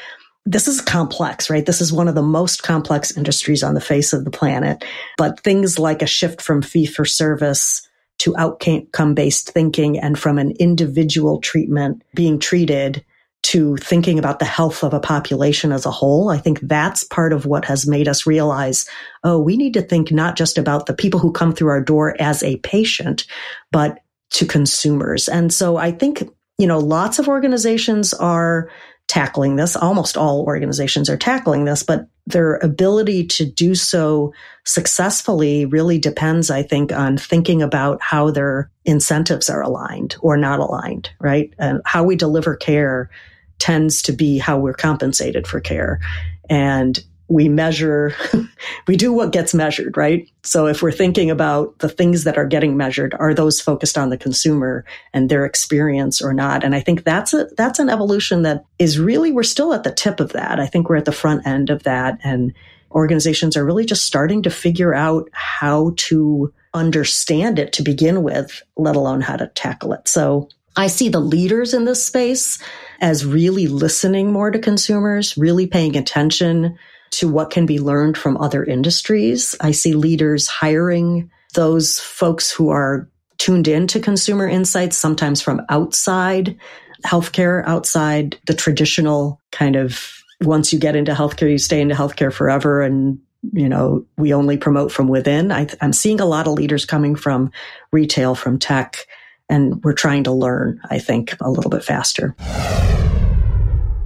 this 0.47 0.69
is 0.69 0.81
complex, 0.81 1.49
right? 1.49 1.65
This 1.65 1.81
is 1.81 1.93
one 1.93 2.09
of 2.09 2.15
the 2.15 2.23
most 2.23 2.63
complex 2.63 3.17
industries 3.17 3.63
on 3.63 3.75
the 3.75 3.81
face 3.81 4.13
of 4.13 4.25
the 4.25 4.31
planet. 4.31 4.85
But 5.17 5.41
things 5.41 5.79
like 5.79 6.03
a 6.03 6.07
shift 6.07 6.43
from 6.43 6.63
fee 6.63 6.87
for 6.87 7.05
service 7.05 7.89
to 8.19 8.37
outcome 8.37 9.15
based 9.15 9.51
thinking 9.51 9.99
and 9.99 10.19
from 10.19 10.39
an 10.39 10.53
individual 10.61 11.41
treatment 11.41 12.03
being 12.15 12.39
treated 12.39 13.05
to 13.43 13.77
thinking 13.77 14.19
about 14.19 14.39
the 14.39 14.45
health 14.47 14.83
of 14.83 14.95
a 14.95 15.01
population 15.01 15.71
as 15.71 15.85
a 15.85 15.91
whole. 15.91 16.31
I 16.31 16.39
think 16.39 16.61
that's 16.61 17.05
part 17.05 17.33
of 17.33 17.45
what 17.45 17.67
has 17.67 17.87
made 17.87 18.09
us 18.09 18.27
realize, 18.27 18.89
oh, 19.23 19.39
we 19.39 19.59
need 19.59 19.75
to 19.75 19.83
think 19.83 20.11
not 20.11 20.37
just 20.37 20.57
about 20.57 20.87
the 20.87 20.95
people 20.95 21.21
who 21.21 21.31
come 21.31 21.53
through 21.53 21.69
our 21.69 21.83
door 21.83 22.17
as 22.19 22.43
a 22.43 22.57
patient, 22.59 23.27
but 23.71 23.99
to 24.31 24.47
consumers. 24.47 25.29
And 25.29 25.53
so 25.53 25.77
I 25.77 25.93
think, 25.93 26.27
you 26.57 26.67
know, 26.67 26.79
lots 26.79 27.19
of 27.19 27.29
organizations 27.29 28.15
are 28.15 28.71
tackling 29.09 29.57
this. 29.57 29.77
Almost 29.77 30.17
all 30.17 30.43
organizations 30.43 31.09
are 31.11 31.17
tackling 31.17 31.65
this, 31.65 31.83
but 31.83 32.07
their 32.27 32.57
ability 32.57 33.27
to 33.27 33.45
do 33.45 33.75
so 33.75 34.33
successfully 34.65 35.67
really 35.67 35.99
depends, 35.99 36.51
I 36.51 36.63
think, 36.63 36.91
on 36.93 37.19
thinking 37.19 37.63
about 37.63 38.01
how 38.01 38.31
their 38.31 38.71
incentives 38.85 39.51
are 39.51 39.63
aligned 39.63 40.17
or 40.21 40.37
not 40.37 40.59
aligned, 40.59 41.11
right? 41.21 41.53
And 41.59 41.83
how 41.85 42.03
we 42.03 42.17
deliver 42.17 42.57
care 42.57 43.11
tends 43.59 44.03
to 44.03 44.13
be 44.13 44.39
how 44.39 44.59
we're 44.59 44.73
compensated 44.73 45.47
for 45.47 45.61
care. 45.61 46.01
And 46.49 46.99
we 47.29 47.49
measure, 47.49 48.15
we 48.87 48.97
do 48.97 49.13
what 49.13 49.33
gets 49.33 49.55
measured, 49.55 49.97
right? 49.97 50.29
So 50.43 50.67
if 50.67 50.83
we're 50.83 50.93
thinking 50.93 51.31
about 51.31 51.79
the 51.79 51.89
things 51.89 52.25
that 52.25 52.37
are 52.37 52.47
getting 52.47 52.77
measured, 52.77 53.15
are 53.19 53.33
those 53.33 53.61
focused 53.61 53.97
on 53.97 54.11
the 54.11 54.19
consumer 54.19 54.85
and 55.13 55.29
their 55.31 55.45
experience 55.45 56.21
or 56.21 56.35
not? 56.35 56.65
And 56.65 56.75
I 56.75 56.81
think 56.81 57.05
that's 57.05 57.33
a, 57.33 57.47
that's 57.57 57.79
an 57.79 57.89
evolution 57.89 58.43
that 58.43 58.65
is 58.79 58.99
really, 58.99 59.33
we're 59.33 59.43
still 59.43 59.73
at 59.73 59.85
the 59.85 59.93
tip 59.93 60.21
of 60.21 60.33
that. 60.33 60.61
I 60.61 60.67
think 60.67 60.89
we're 60.89 60.97
at 60.97 61.07
the 61.07 61.13
front 61.13 61.47
end 61.47 61.71
of 61.71 61.85
that. 61.85 62.19
And 62.23 62.53
organizations 62.93 63.57
are 63.57 63.65
really 63.65 63.87
just 63.87 64.05
starting 64.05 64.43
to 64.43 64.51
figure 64.51 64.95
out 64.95 65.29
how 65.33 65.93
to 65.97 66.53
understand 66.75 67.59
it 67.59 67.73
to 67.73 67.83
begin 67.83 68.23
with, 68.23 68.63
let 68.77 68.97
alone 68.97 69.21
how 69.21 69.37
to 69.37 69.47
tackle 69.49 69.93
it. 69.93 70.07
So 70.09 70.49
I 70.77 70.89
see 70.89 71.09
the 71.09 71.21
leaders 71.21 71.73
in 71.73 71.85
this 71.85 72.05
space 72.05 72.61
as 73.01 73.25
really 73.25 73.67
listening 73.67 74.33
more 74.33 74.51
to 74.51 74.59
consumers, 74.59 75.37
really 75.39 75.67
paying 75.67 75.97
attention 75.97 76.79
to 77.19 77.29
what 77.29 77.51
can 77.51 77.67
be 77.67 77.79
learned 77.79 78.17
from 78.17 78.37
other 78.37 78.65
industries. 78.65 79.55
I 79.61 79.71
see 79.73 79.95
leaders 79.95 80.49
hiring 80.49 81.31
those 81.55 81.99
folks 81.99 82.51
who 82.51 82.71
are 82.71 83.09
tuned 83.39 83.69
in 83.69 83.87
to 83.89 84.01
consumer 84.01 84.49
insights, 84.49 84.97
sometimes 84.97 85.41
from 85.41 85.63
outside 85.69 86.59
healthcare, 87.05 87.67
outside 87.67 88.39
the 88.47 88.55
traditional 88.55 89.41
kind 89.53 89.77
of 89.77 90.11
once 90.41 90.73
you 90.73 90.79
get 90.79 90.97
into 90.97 91.13
healthcare, 91.13 91.51
you 91.51 91.59
stay 91.59 91.81
into 91.81 91.95
healthcare 91.95 92.33
forever. 92.33 92.83
And, 92.83 93.19
you 93.53 93.69
know, 93.69 94.05
we 94.17 94.35
only 94.35 94.57
promote 94.57 94.91
from 94.91 95.09
within. 95.09 95.53
I, 95.53 95.69
I'm 95.81 95.93
seeing 95.93 96.21
a 96.21 96.27
lot 96.27 96.47
of 96.47 96.55
leaders 96.55 96.85
coming 96.85 97.15
from 97.15 97.51
retail, 97.93 98.35
from 98.35 98.59
tech, 98.59 99.07
and 99.49 99.83
we're 99.85 99.93
trying 99.93 100.25
to 100.25 100.33
learn, 100.33 100.81
I 100.91 100.99
think, 100.99 101.37
a 101.41 101.51
little 101.51 101.71
bit 101.71 101.85
faster. 101.85 102.35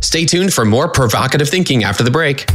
Stay 0.00 0.24
tuned 0.24 0.52
for 0.52 0.64
more 0.64 0.88
provocative 0.88 1.48
thinking 1.48 1.84
after 1.84 2.02
the 2.02 2.10
break. 2.10 2.46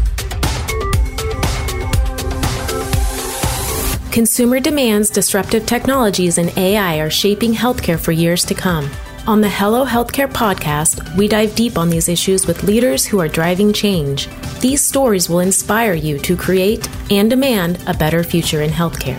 Consumer 4.14 4.60
demands, 4.60 5.10
disruptive 5.10 5.66
technologies, 5.66 6.38
and 6.38 6.56
AI 6.56 7.00
are 7.00 7.10
shaping 7.10 7.52
healthcare 7.52 8.00
for 8.00 8.12
years 8.12 8.46
to 8.46 8.54
come. 8.54 8.88
On 9.26 9.42
the 9.42 9.50
Hello 9.50 9.84
Healthcare 9.84 10.32
podcast, 10.32 11.16
we 11.16 11.28
dive 11.28 11.56
deep 11.56 11.80
on 11.80 11.90
these 11.90 12.08
issues 12.08 12.46
with 12.46 12.62
leaders 12.62 13.06
who 13.06 13.20
are 13.20 13.28
driving 13.28 13.74
change. 13.74 14.30
These 14.60 14.86
stories 14.86 15.30
will 15.30 15.40
inspire 15.40 15.96
you 15.96 16.20
to 16.20 16.38
create 16.38 16.88
and 17.10 17.28
demand 17.28 17.80
a 17.88 17.94
better 17.96 18.24
future 18.24 18.62
in 18.62 18.70
healthcare. 18.70 19.18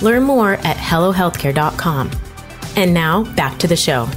Learn 0.00 0.22
more 0.22 0.52
at 0.52 0.78
HelloHealthcare.com. 0.78 2.10
And 2.76 2.94
now, 2.94 3.24
back 3.34 3.58
to 3.58 3.68
the 3.68 3.76
show. 3.76 4.08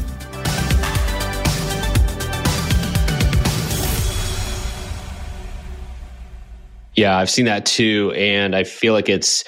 Yeah, 6.95 7.17
I've 7.17 7.29
seen 7.29 7.47
that 7.47 7.65
too. 7.65 8.13
And 8.15 8.55
I 8.55 8.63
feel 8.63 8.93
like 8.93 9.09
it's 9.09 9.43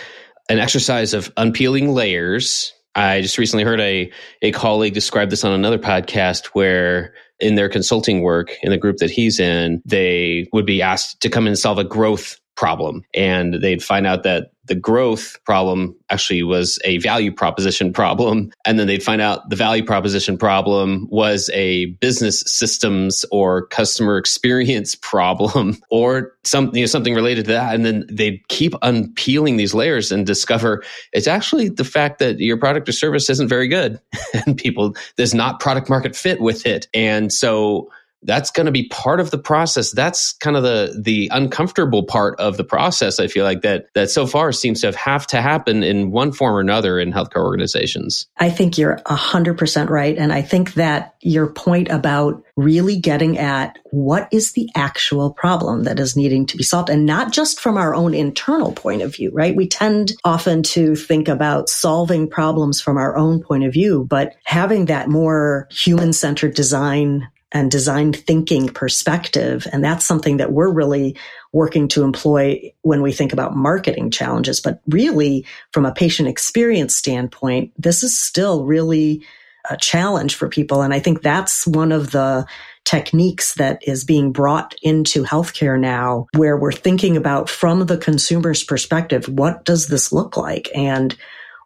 an 0.49 0.59
exercise 0.59 1.13
of 1.13 1.31
unpeeling 1.37 1.93
layers. 1.93 2.73
I 2.95 3.21
just 3.21 3.37
recently 3.37 3.63
heard 3.63 3.79
a, 3.79 4.11
a 4.41 4.51
colleague 4.51 4.93
describe 4.93 5.29
this 5.29 5.43
on 5.43 5.51
another 5.51 5.77
podcast 5.77 6.47
where 6.47 7.13
in 7.39 7.55
their 7.55 7.69
consulting 7.69 8.21
work 8.21 8.51
in 8.63 8.71
the 8.71 8.77
group 8.77 8.97
that 8.97 9.11
he's 9.11 9.39
in, 9.39 9.81
they 9.85 10.47
would 10.53 10.65
be 10.65 10.81
asked 10.81 11.21
to 11.21 11.29
come 11.29 11.45
and 11.45 11.57
solve 11.57 11.77
a 11.77 11.83
growth 11.83 12.39
problem. 12.55 13.03
And 13.13 13.61
they'd 13.61 13.83
find 13.83 14.07
out 14.07 14.23
that 14.23 14.51
the 14.67 14.75
growth 14.75 15.37
problem 15.45 15.95
actually 16.09 16.43
was 16.43 16.79
a 16.83 16.97
value 16.99 17.31
proposition 17.31 17.91
problem. 17.91 18.51
And 18.65 18.79
then 18.79 18.87
they'd 18.87 19.03
find 19.03 19.21
out 19.21 19.49
the 19.49 19.55
value 19.55 19.83
proposition 19.83 20.37
problem 20.37 21.07
was 21.09 21.49
a 21.53 21.85
business 22.01 22.41
systems 22.45 23.25
or 23.31 23.67
customer 23.67 24.17
experience 24.17 24.95
problem 25.01 25.77
or 25.89 26.33
you 26.53 26.71
know, 26.71 26.85
something 26.85 27.13
related 27.13 27.45
to 27.45 27.51
that. 27.51 27.75
And 27.75 27.85
then 27.85 28.05
they'd 28.09 28.45
keep 28.47 28.73
unpeeling 28.81 29.57
these 29.57 29.73
layers 29.73 30.11
and 30.11 30.25
discover 30.25 30.83
it's 31.13 31.27
actually 31.27 31.69
the 31.69 31.83
fact 31.83 32.19
that 32.19 32.39
your 32.39 32.57
product 32.57 32.87
or 32.87 32.93
service 32.93 33.29
isn't 33.29 33.47
very 33.47 33.67
good 33.67 33.99
and 34.45 34.57
people, 34.57 34.95
there's 35.15 35.33
not 35.33 35.59
product 35.59 35.89
market 35.89 36.15
fit 36.15 36.39
with 36.39 36.65
it. 36.65 36.87
And 36.93 37.31
so 37.31 37.89
that's 38.23 38.51
going 38.51 38.65
to 38.65 38.71
be 38.71 38.87
part 38.89 39.19
of 39.19 39.31
the 39.31 39.37
process. 39.37 39.91
That's 39.91 40.33
kind 40.33 40.55
of 40.55 40.63
the 40.63 40.99
the 40.99 41.29
uncomfortable 41.31 42.03
part 42.03 42.39
of 42.39 42.57
the 42.57 42.63
process 42.63 43.19
i 43.19 43.27
feel 43.27 43.43
like 43.43 43.61
that 43.61 43.87
that 43.93 44.09
so 44.09 44.25
far 44.25 44.51
seems 44.51 44.81
to 44.81 44.87
have, 44.87 44.95
have 44.95 45.27
to 45.27 45.41
happen 45.41 45.83
in 45.83 46.11
one 46.11 46.31
form 46.31 46.55
or 46.55 46.59
another 46.59 46.99
in 46.99 47.11
healthcare 47.11 47.43
organizations. 47.43 48.27
I 48.37 48.49
think 48.49 48.77
you're 48.77 48.97
100% 49.05 49.89
right 49.89 50.17
and 50.17 50.33
i 50.33 50.41
think 50.41 50.73
that 50.73 51.15
your 51.21 51.47
point 51.47 51.89
about 51.89 52.43
really 52.55 52.99
getting 52.99 53.37
at 53.37 53.77
what 53.91 54.27
is 54.31 54.53
the 54.53 54.69
actual 54.75 55.31
problem 55.31 55.83
that 55.83 55.99
is 55.99 56.15
needing 56.15 56.45
to 56.47 56.57
be 56.57 56.63
solved 56.63 56.89
and 56.89 57.05
not 57.05 57.31
just 57.31 57.59
from 57.59 57.77
our 57.77 57.93
own 57.93 58.13
internal 58.13 58.71
point 58.71 59.01
of 59.01 59.15
view 59.15 59.31
right? 59.33 59.55
We 59.55 59.67
tend 59.67 60.13
often 60.23 60.63
to 60.63 60.95
think 60.95 61.27
about 61.27 61.69
solving 61.69 62.29
problems 62.29 62.81
from 62.81 62.97
our 62.97 63.15
own 63.17 63.41
point 63.41 63.63
of 63.63 63.73
view 63.73 64.05
but 64.09 64.35
having 64.43 64.85
that 64.85 65.09
more 65.09 65.67
human 65.71 66.13
centered 66.13 66.55
design 66.55 67.27
and 67.51 67.71
design 67.71 68.11
thinking 68.13 68.67
perspective. 68.67 69.67
And 69.71 69.83
that's 69.83 70.05
something 70.05 70.37
that 70.37 70.51
we're 70.51 70.71
really 70.71 71.15
working 71.53 71.87
to 71.89 72.03
employ 72.03 72.73
when 72.81 73.01
we 73.01 73.11
think 73.11 73.31
about 73.33 73.55
marketing 73.55 74.11
challenges. 74.11 74.59
But 74.59 74.81
really, 74.87 75.45
from 75.71 75.85
a 75.85 75.93
patient 75.93 76.27
experience 76.27 76.95
standpoint, 76.95 77.71
this 77.77 78.03
is 78.03 78.19
still 78.19 78.65
really 78.65 79.25
a 79.69 79.77
challenge 79.77 80.35
for 80.35 80.47
people. 80.49 80.81
And 80.81 80.93
I 80.93 80.99
think 80.99 81.21
that's 81.21 81.67
one 81.67 81.91
of 81.91 82.11
the 82.11 82.45
techniques 82.85 83.55
that 83.55 83.81
is 83.85 84.05
being 84.05 84.31
brought 84.31 84.75
into 84.81 85.23
healthcare 85.23 85.79
now, 85.79 86.27
where 86.35 86.55
we're 86.57 86.71
thinking 86.71 87.17
about 87.17 87.49
from 87.49 87.85
the 87.85 87.97
consumer's 87.97 88.63
perspective, 88.63 89.27
what 89.27 89.65
does 89.65 89.87
this 89.87 90.13
look 90.13 90.37
like? 90.37 90.69
And 90.73 91.15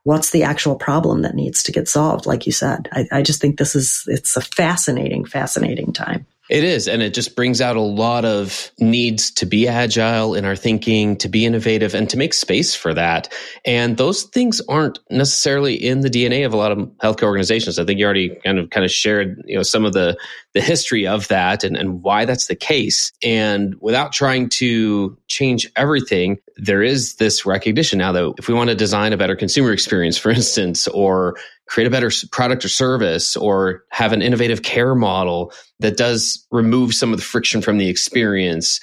what's 0.04 0.32
the 0.32 0.44
actual 0.44 0.76
problem 0.76 1.22
that 1.22 1.36
needs 1.36 1.64
to 1.64 1.72
get 1.72 1.88
solved 1.88 2.26
like 2.26 2.46
you 2.46 2.52
said 2.52 2.90
I, 2.92 3.08
I, 3.12 3.22
just 3.22 3.42
think 3.42 3.58
this 3.58 3.76
is 3.76 4.04
it's 4.08 4.36
a 4.36 4.42
fascinating 4.42 5.26
fascinating 5.26 5.94
time 5.94 6.26
it 6.52 6.66
is. 6.66 6.90
And 6.90 7.02
it 7.02 7.14
just 7.14 7.38
brings 7.38 7.62
out 7.62 7.78
a 7.78 7.82
lot 7.82 8.26
of 8.26 8.72
needs 8.78 9.32
to 9.32 9.46
be 9.46 9.70
agile 9.70 10.36
in 10.36 10.44
our 10.44 10.58
thinking, 10.58 11.16
to 11.18 11.30
be 11.30 11.46
innovative, 11.46 11.96
and 11.96 12.10
to 12.10 12.18
make 12.18 12.34
space 12.34 12.76
for 12.76 12.94
that. 12.94 13.32
And 13.64 13.96
those 13.96 14.24
things 14.24 14.60
aren't 14.68 15.00
necessarily 15.10 15.76
in 15.76 16.02
the 16.02 16.10
DNA 16.10 16.46
of 16.46 16.54
a 16.54 16.58
lot 16.58 16.74
of 16.74 16.80
healthcare 17.02 17.24
organizations. 17.24 17.80
I 17.80 17.86
think 17.86 18.00
you 18.00 18.06
already 18.06 18.36
kind 18.44 18.60
of 18.60 18.70
kind 18.70 18.84
of 18.84 18.92
shared, 18.92 19.42
you 19.46 19.56
know, 19.56 19.64
some 19.64 19.86
of 19.86 19.94
the 19.94 20.18
the 20.54 20.62
history 20.62 21.08
of 21.08 21.28
that 21.30 21.64
and, 21.64 21.78
and 21.78 22.04
why 22.04 22.26
that's 22.26 22.48
the 22.48 22.56
case. 22.56 23.12
And 23.24 23.76
without 23.80 24.12
trying 24.12 24.50
to 24.50 25.18
change 25.28 25.70
everything, 25.76 26.40
there 26.58 26.84
is 26.84 27.16
this 27.16 27.46
recognition 27.46 28.00
now 28.00 28.12
that 28.12 28.34
if 28.38 28.48
we 28.48 28.54
want 28.54 28.70
to 28.70 28.76
design 28.76 29.14
a 29.14 29.18
better 29.18 29.36
consumer 29.36 29.72
experience, 29.72 30.18
for 30.18 30.32
instance, 30.32 30.88
or 30.90 31.38
create 31.68 31.88
a 31.88 31.92
better 31.92 32.12
product 32.32 32.66
or 32.66 32.70
service 32.70 33.38
or 33.38 33.86
have 33.90 34.12
an 34.12 34.22
innovative 34.22 34.62
care 34.62 34.94
model 34.94 35.54
that 35.80 35.96
does 35.96 36.46
remove 36.52 36.94
some 36.94 37.14
of 37.14 37.20
the 37.20 37.26
friction 37.26 37.62
from 37.62 37.78
the 37.78 37.88
experience 37.88 38.80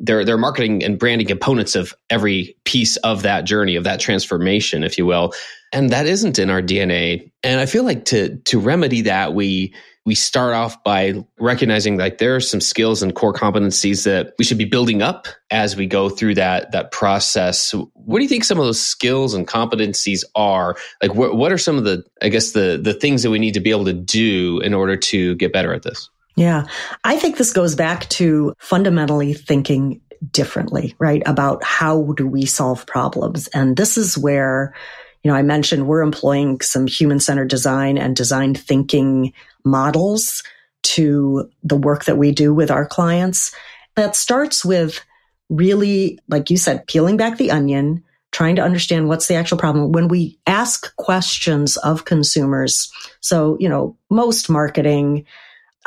there, 0.00 0.24
there 0.24 0.36
are 0.36 0.38
marketing 0.38 0.84
and 0.84 0.98
branding 0.98 1.26
components 1.26 1.74
of 1.74 1.92
every 2.08 2.56
piece 2.64 2.96
of 2.98 3.22
that 3.22 3.44
journey 3.44 3.76
of 3.76 3.84
that 3.84 4.00
transformation 4.00 4.84
if 4.84 4.96
you 4.96 5.04
will 5.04 5.32
and 5.72 5.90
that 5.90 6.06
isn't 6.06 6.38
in 6.38 6.50
our 6.50 6.62
dna 6.62 7.28
and 7.42 7.60
i 7.60 7.66
feel 7.66 7.82
like 7.82 8.04
to 8.04 8.36
to 8.44 8.60
remedy 8.60 9.02
that 9.02 9.34
we 9.34 9.74
we 10.08 10.14
start 10.14 10.54
off 10.54 10.82
by 10.82 11.22
recognizing 11.38 11.98
like 11.98 12.16
there 12.16 12.34
are 12.34 12.40
some 12.40 12.62
skills 12.62 13.02
and 13.02 13.14
core 13.14 13.34
competencies 13.34 14.04
that 14.04 14.32
we 14.38 14.44
should 14.44 14.56
be 14.56 14.64
building 14.64 15.02
up 15.02 15.28
as 15.50 15.76
we 15.76 15.86
go 15.86 16.08
through 16.08 16.34
that 16.34 16.72
that 16.72 16.90
process. 16.92 17.74
What 17.92 18.18
do 18.18 18.22
you 18.22 18.28
think 18.28 18.44
some 18.44 18.58
of 18.58 18.64
those 18.64 18.80
skills 18.80 19.34
and 19.34 19.46
competencies 19.46 20.24
are? 20.34 20.76
Like 21.02 21.14
what 21.14 21.36
what 21.36 21.52
are 21.52 21.58
some 21.58 21.76
of 21.76 21.84
the 21.84 22.04
I 22.22 22.30
guess 22.30 22.52
the 22.52 22.80
the 22.82 22.94
things 22.94 23.22
that 23.22 23.30
we 23.30 23.38
need 23.38 23.52
to 23.52 23.60
be 23.60 23.70
able 23.70 23.84
to 23.84 23.92
do 23.92 24.60
in 24.60 24.72
order 24.72 24.96
to 24.96 25.34
get 25.36 25.52
better 25.52 25.74
at 25.74 25.82
this? 25.82 26.08
Yeah. 26.36 26.64
I 27.04 27.16
think 27.16 27.36
this 27.36 27.52
goes 27.52 27.74
back 27.74 28.08
to 28.10 28.54
fundamentally 28.58 29.34
thinking 29.34 30.00
differently, 30.30 30.94
right? 30.98 31.22
About 31.26 31.62
how 31.64 32.12
do 32.16 32.26
we 32.26 32.46
solve 32.46 32.86
problems? 32.86 33.48
And 33.48 33.76
this 33.76 33.98
is 33.98 34.16
where 34.16 34.74
you 35.22 35.30
know, 35.30 35.36
I 35.36 35.42
mentioned 35.42 35.86
we're 35.86 36.02
employing 36.02 36.60
some 36.60 36.86
human 36.86 37.20
centered 37.20 37.48
design 37.48 37.98
and 37.98 38.14
design 38.14 38.54
thinking 38.54 39.32
models 39.64 40.42
to 40.84 41.50
the 41.62 41.76
work 41.76 42.04
that 42.04 42.18
we 42.18 42.32
do 42.32 42.54
with 42.54 42.70
our 42.70 42.86
clients. 42.86 43.54
That 43.96 44.16
starts 44.16 44.64
with 44.64 45.04
really, 45.48 46.18
like 46.28 46.50
you 46.50 46.56
said, 46.56 46.86
peeling 46.86 47.16
back 47.16 47.36
the 47.36 47.50
onion, 47.50 48.04
trying 48.30 48.56
to 48.56 48.62
understand 48.62 49.08
what's 49.08 49.26
the 49.26 49.34
actual 49.34 49.58
problem. 49.58 49.92
When 49.92 50.08
we 50.08 50.38
ask 50.46 50.94
questions 50.96 51.76
of 51.78 52.04
consumers, 52.04 52.90
so, 53.20 53.56
you 53.58 53.68
know, 53.68 53.96
most 54.10 54.48
marketing 54.48 55.26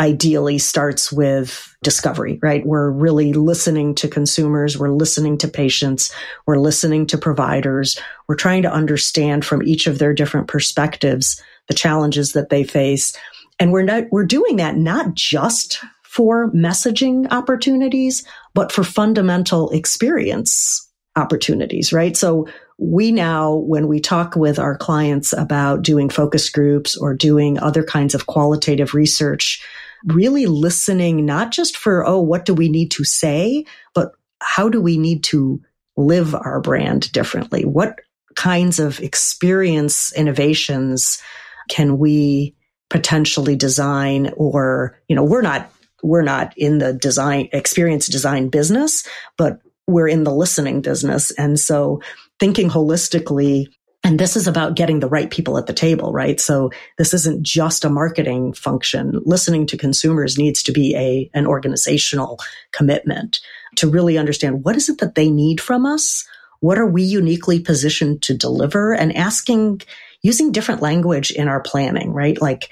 ideally 0.02 0.58
starts 0.58 1.12
with 1.12 1.74
discovery, 1.84 2.40
right? 2.42 2.66
We're 2.66 2.90
really 2.90 3.34
listening 3.34 3.94
to 3.96 4.08
consumers. 4.08 4.76
We're 4.76 4.90
listening 4.90 5.38
to 5.38 5.48
patients. 5.48 6.12
We're 6.48 6.58
listening 6.58 7.06
to 7.08 7.20
providers. 7.20 8.00
We're 8.28 8.36
trying 8.36 8.64
to 8.64 8.72
understand 8.72 9.46
from 9.46 9.62
each 9.62 9.86
of 9.86 10.00
their 10.00 10.14
different 10.14 10.48
perspectives 10.48 11.40
the 11.68 11.76
challenges 11.76 12.34
that 12.34 12.50
they 12.50 12.64
face. 12.64 13.16
And 13.60 13.72
we're 13.72 13.84
not, 13.84 14.06
we're 14.12 14.26
doing 14.26 14.56
that 14.56 14.76
not 14.76 15.14
just 15.14 15.80
for 16.02 16.52
messaging 16.52 17.32
opportunities, 17.32 18.26
but 18.56 18.72
for 18.72 18.84
fundamental 18.84 19.70
experience 19.70 20.90
opportunities, 21.16 21.94
right? 21.94 22.18
So 22.18 22.48
we 22.80 23.12
now, 23.12 23.54
when 23.54 23.88
we 23.88 24.00
talk 24.00 24.36
with 24.36 24.58
our 24.58 24.76
clients 24.76 25.32
about 25.32 25.84
doing 25.84 26.10
focus 26.10 26.50
groups 26.50 26.98
or 26.98 27.14
doing 27.14 27.60
other 27.60 27.84
kinds 27.84 28.16
of 28.16 28.26
qualitative 28.26 28.96
research, 28.96 29.64
really 30.06 30.46
listening, 30.46 31.26
not 31.26 31.52
just 31.52 31.78
for, 31.78 32.06
oh, 32.08 32.20
what 32.20 32.46
do 32.46 32.54
we 32.54 32.70
need 32.70 32.92
to 32.92 33.04
say, 33.04 33.66
but 33.94 34.12
how 34.42 34.70
do 34.70 34.82
we 34.82 34.98
need 34.98 35.24
to 35.26 35.62
live 35.98 36.34
our 36.34 36.62
brand 36.62 37.12
differently? 37.12 37.64
What 37.64 38.00
kinds 38.36 38.80
of 38.80 39.00
experience 39.00 40.14
innovations 40.14 41.22
can 41.70 41.98
we 41.98 42.56
potentially 42.90 43.56
design 43.56 44.32
or, 44.36 45.00
you 45.08 45.16
know, 45.16 45.24
we're 45.24 45.42
not, 45.42 45.72
we're 46.04 46.24
not 46.24 46.54
in 46.58 46.80
the 46.80 46.94
design 46.94 47.50
experience 47.54 48.08
design 48.08 48.50
business, 48.50 49.06
but 49.38 49.60
we're 49.88 50.08
in 50.08 50.24
the 50.24 50.34
listening 50.34 50.82
business. 50.82 51.32
And 51.32 51.60
so 51.60 52.02
thinking 52.40 52.70
holistically 52.70 53.68
and 54.04 54.20
this 54.20 54.36
is 54.36 54.48
about 54.48 54.76
getting 54.76 55.00
the 55.00 55.08
right 55.08 55.30
people 55.30 55.58
at 55.58 55.68
the 55.68 55.74
table, 55.74 56.12
right? 56.12 56.40
So 56.40 56.72
this 56.98 57.14
isn't 57.14 57.44
just 57.44 57.86
a 57.86 57.90
marketing 57.90 58.54
function. 58.54 59.22
Listening 59.26 59.68
to 59.68 59.78
consumers 59.78 60.38
needs 60.38 60.64
to 60.64 60.72
be 60.72 60.96
a, 60.96 61.30
an 61.38 61.46
organizational 61.46 62.40
commitment 62.72 63.40
to 63.76 63.90
really 63.90 64.18
understand 64.18 64.64
what 64.64 64.76
is 64.76 64.90
it 64.90 64.98
that 65.00 65.16
they 65.16 65.30
need 65.30 65.62
from 65.62 65.86
us? 65.86 66.28
What 66.62 66.80
are 66.80 66.88
we 66.88 67.04
uniquely 67.04 67.60
positioned 67.60 68.24
to 68.24 68.36
deliver 68.36 68.94
and 68.94 69.16
asking, 69.16 69.82
using 70.22 70.52
different 70.52 70.82
language 70.82 71.32
in 71.32 71.48
our 71.48 71.62
planning, 71.62 72.12
right? 72.12 72.42
Like, 72.42 72.70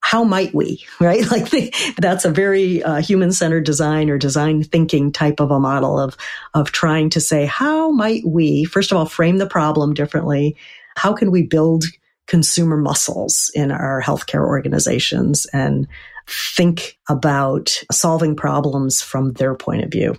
how 0.00 0.24
might 0.24 0.54
we, 0.54 0.84
right? 1.00 1.28
Like 1.30 1.50
the, 1.50 1.72
that's 1.98 2.24
a 2.24 2.30
very 2.30 2.82
uh, 2.82 3.00
human 3.00 3.32
centered 3.32 3.64
design 3.64 4.10
or 4.10 4.18
design 4.18 4.62
thinking 4.62 5.12
type 5.12 5.40
of 5.40 5.50
a 5.50 5.60
model 5.60 5.98
of, 5.98 6.16
of 6.54 6.72
trying 6.72 7.10
to 7.10 7.20
say, 7.20 7.46
how 7.46 7.90
might 7.90 8.24
we, 8.26 8.64
first 8.64 8.90
of 8.90 8.98
all, 8.98 9.06
frame 9.06 9.38
the 9.38 9.46
problem 9.46 9.94
differently? 9.94 10.56
How 10.96 11.12
can 11.12 11.30
we 11.30 11.42
build 11.42 11.84
consumer 12.26 12.76
muscles 12.76 13.50
in 13.54 13.70
our 13.70 14.02
healthcare 14.02 14.46
organizations 14.46 15.46
and 15.52 15.86
think 16.28 16.98
about 17.08 17.82
solving 17.90 18.36
problems 18.36 19.02
from 19.02 19.32
their 19.32 19.54
point 19.54 19.84
of 19.84 19.90
view? 19.90 20.16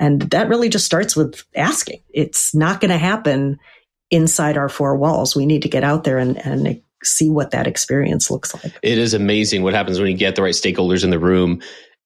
And 0.00 0.22
that 0.30 0.48
really 0.48 0.68
just 0.68 0.86
starts 0.86 1.16
with 1.16 1.44
asking. 1.54 2.02
It's 2.12 2.54
not 2.54 2.80
going 2.80 2.90
to 2.90 2.98
happen 2.98 3.58
inside 4.10 4.56
our 4.56 4.68
four 4.68 4.96
walls. 4.96 5.34
We 5.34 5.46
need 5.46 5.62
to 5.62 5.68
get 5.68 5.84
out 5.84 6.04
there 6.04 6.18
and, 6.18 6.36
and 6.44 6.82
see 7.06 7.30
what 7.30 7.50
that 7.50 7.66
experience 7.66 8.30
looks 8.30 8.54
like. 8.54 8.72
It 8.82 8.98
is 8.98 9.14
amazing 9.14 9.62
what 9.62 9.74
happens 9.74 9.98
when 9.98 10.10
you 10.10 10.16
get 10.16 10.36
the 10.36 10.42
right 10.42 10.54
stakeholders 10.54 11.04
in 11.04 11.10
the 11.10 11.18
room 11.18 11.60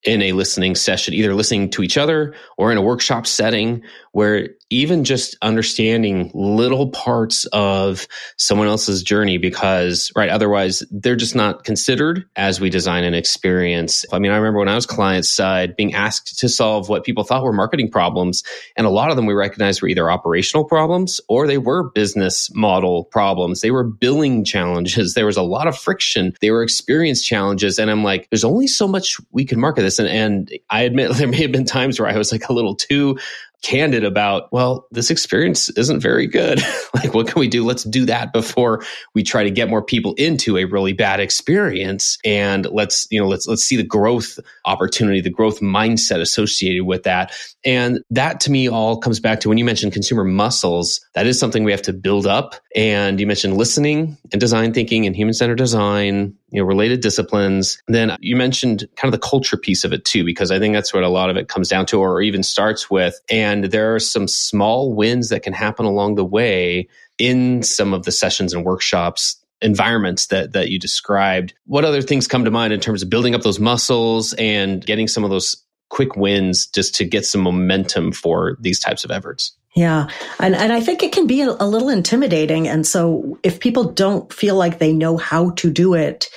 in 0.05 0.23
a 0.23 0.33
listening 0.33 0.75
session, 0.75 1.15
either 1.15 1.35
listening 1.35 1.71
to 1.71 1.83
each 1.83 1.99
other 1.99 2.35
or 2.57 2.71
in 2.71 2.79
a 2.79 2.83
workshop 2.83 3.27
setting 3.27 3.83
where 4.13 4.49
even 4.71 5.05
just 5.05 5.37
understanding 5.43 6.31
little 6.35 6.91
parts 6.91 7.47
of 7.53 8.07
someone 8.37 8.67
else's 8.67 9.03
journey 9.03 9.39
because 9.39 10.13
right 10.15 10.29
otherwise 10.29 10.83
they're 10.91 11.17
just 11.17 11.35
not 11.35 11.65
considered 11.65 12.25
as 12.37 12.61
we 12.61 12.69
design 12.69 13.05
an 13.05 13.15
experience. 13.15 14.05
I 14.13 14.19
mean 14.19 14.31
i 14.31 14.37
remember 14.37 14.59
when 14.59 14.69
i 14.69 14.75
was 14.75 14.87
client 14.87 15.25
side 15.25 15.77
being 15.77 15.95
asked 15.95 16.39
to 16.41 16.49
solve 16.49 16.89
what 16.89 17.05
people 17.05 17.25
thought 17.25 17.45
were 17.45 17.53
marketing 17.53 17.91
problems 17.91 18.43
and 18.77 18.87
a 18.87 18.91
lot 18.91 19.11
of 19.11 19.17
them 19.17 19.27
we 19.27 19.35
recognized 19.35 19.83
were 19.83 19.89
either 19.89 20.11
operational 20.11 20.65
problems 20.65 21.21
or 21.29 21.47
they 21.47 21.59
were 21.59 21.91
business 21.91 22.53
model 22.55 23.05
problems. 23.05 23.61
They 23.61 23.71
were 23.71 23.85
billing 23.85 24.45
challenges. 24.45 25.15
There 25.19 25.27
was 25.27 25.37
a 25.37 25.43
lot 25.43 25.67
of 25.67 25.77
friction. 25.77 26.35
They 26.41 26.53
were 26.53 26.63
experience 26.63 27.25
challenges. 27.25 27.79
And 27.79 27.91
i'm 27.91 28.05
like 28.05 28.29
there's 28.31 28.45
only 28.45 28.67
so 28.67 28.87
much 28.87 29.17
we 29.33 29.45
can 29.45 29.59
market 29.59 29.85
this 29.88 29.98
and, 29.98 30.09
and 30.09 30.59
i 30.70 30.83
admit 30.83 31.11
there 31.16 31.29
may 31.29 31.42
have 31.42 31.53
been 31.53 31.64
times 31.64 31.98
where 31.98 32.09
i 32.09 32.16
was 32.16 32.33
like 32.33 32.48
a 32.48 32.53
little 32.53 32.74
too 32.74 33.16
candid 33.62 34.05
about, 34.05 34.53
well, 34.53 34.87
this 34.90 35.11
experience 35.11 35.68
isn't 35.70 36.01
very 36.01 36.27
good. 36.27 36.61
like, 36.94 37.12
what 37.14 37.27
can 37.27 37.40
we 37.40 37.48
do? 37.48 37.64
Let's 37.64 37.85
do 37.85 38.07
that 38.07 38.33
before 38.33 38.85
we 39.14 39.22
try 39.22 39.42
to 39.42 39.51
get 39.51 39.68
more 39.68 39.83
people 39.83 40.14
into 40.14 40.57
a 40.57 40.64
really 40.64 40.92
bad 40.92 41.20
experience. 41.20 42.18
And 42.24 42.66
let's, 42.66 43.07
you 43.11 43.20
know, 43.20 43.27
let's, 43.27 43.46
let's 43.46 43.64
see 43.64 43.77
the 43.77 43.83
growth 43.83 44.38
opportunity, 44.64 45.20
the 45.20 45.31
growth 45.31 45.61
mindset 45.61 46.20
associated 46.20 46.85
with 46.85 47.03
that. 47.03 47.33
And 47.64 48.01
that 48.11 48.40
to 48.40 48.51
me 48.51 48.68
all 48.68 48.98
comes 48.98 49.18
back 49.18 49.40
to 49.40 49.48
when 49.48 49.59
you 49.59 49.64
mentioned 49.64 49.92
consumer 49.92 50.24
muscles, 50.24 51.01
that 51.14 51.27
is 51.27 51.38
something 51.38 51.64
we 51.64 51.72
have 51.72 51.83
to 51.83 51.92
build 51.92 52.27
up. 52.27 52.55
And 52.77 53.18
you 53.18 53.27
mentioned 53.27 53.57
listening 53.57 54.16
and 54.31 54.40
design 54.40 54.72
thinking 54.72 55.07
and 55.07 55.16
human 55.16 55.35
centered 55.35 55.59
design, 55.59 56.35
you 56.51 56.61
know, 56.61 56.67
related 56.67 57.01
disciplines. 57.01 57.81
then 57.89 58.17
you 58.21 58.37
mentioned 58.37 58.89
kind 58.97 59.13
of 59.13 59.21
the 59.21 59.27
culture 59.27 59.57
piece 59.57 59.85
of 59.85 59.93
it 59.93 60.05
too, 60.05 60.25
because 60.25 60.51
I 60.51 60.59
think 60.59 60.75
that's 60.75 60.95
what 60.95 61.03
a 61.03 61.09
lot 61.09 61.31
of 61.31 61.37
it 61.37 61.49
comes 61.49 61.69
down 61.69 61.87
to 61.87 62.01
or 62.01 62.23
even 62.23 62.43
starts 62.43 62.91
with. 62.91 63.21
And 63.31 63.65
there 63.65 63.95
are 63.95 64.01
some 64.01 64.29
small 64.29 64.95
wins 64.95 65.29
that 65.29 65.43
can 65.43 65.53
happen 65.53 65.85
along 65.85 66.15
the 66.15 66.25
way 66.25 66.89
in 67.19 67.63
some 67.63 67.93
of 67.93 68.05
the 68.05 68.13
sessions 68.13 68.55
and 68.55 68.65
workshops 68.65 69.37
environments 69.61 70.29
that 70.29 70.53
that 70.53 70.71
you 70.71 70.79
described. 70.79 71.55
What 71.67 71.85
other 71.85 72.03
things 72.03 72.29
come 72.29 72.45
to 72.45 72.51
mind 72.51 72.73
in 72.73 72.81
terms 72.81 73.03
of 73.03 73.11
building 73.11 73.35
up 73.35 73.43
those 73.43 73.59
muscles 73.59 74.33
and 74.35 74.85
getting 74.85 75.09
some 75.09 75.25
of 75.25 75.31
those 75.31 75.57
quick 75.91 76.17
wins 76.17 76.67
just 76.67 76.95
to 76.97 77.05
get 77.05 77.27
some 77.27 77.41
momentum 77.41 78.13
for 78.13 78.57
these 78.61 78.79
types 78.79 79.05
of 79.05 79.11
efforts? 79.11 79.58
Yeah. 79.76 80.09
And, 80.40 80.54
and 80.54 80.72
I 80.72 80.81
think 80.81 81.02
it 81.02 81.12
can 81.12 81.26
be 81.26 81.42
a, 81.42 81.52
little 81.52 81.88
intimidating. 81.88 82.66
And 82.66 82.87
so 82.87 83.38
if 83.42 83.61
people 83.61 83.92
don't 83.92 84.33
feel 84.33 84.57
like 84.57 84.78
they 84.78 84.92
know 84.92 85.16
how 85.16 85.50
to 85.50 85.70
do 85.70 85.94
it, 85.94 86.28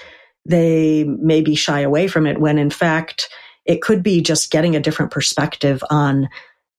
they 0.45 1.05
maybe 1.05 1.55
shy 1.55 1.81
away 1.81 2.07
from 2.07 2.27
it 2.27 2.39
when 2.39 2.57
in 2.57 2.69
fact 2.69 3.29
it 3.65 3.81
could 3.81 4.03
be 4.03 4.21
just 4.21 4.51
getting 4.51 4.75
a 4.75 4.79
different 4.79 5.11
perspective 5.11 5.83
on, 5.89 6.29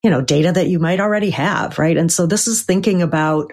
you 0.02 0.10
know, 0.10 0.20
data 0.20 0.52
that 0.52 0.68
you 0.68 0.78
might 0.78 1.00
already 1.00 1.30
have, 1.30 1.78
right? 1.78 1.96
And 1.96 2.12
so 2.12 2.26
this 2.26 2.46
is 2.46 2.62
thinking 2.62 3.02
about 3.02 3.52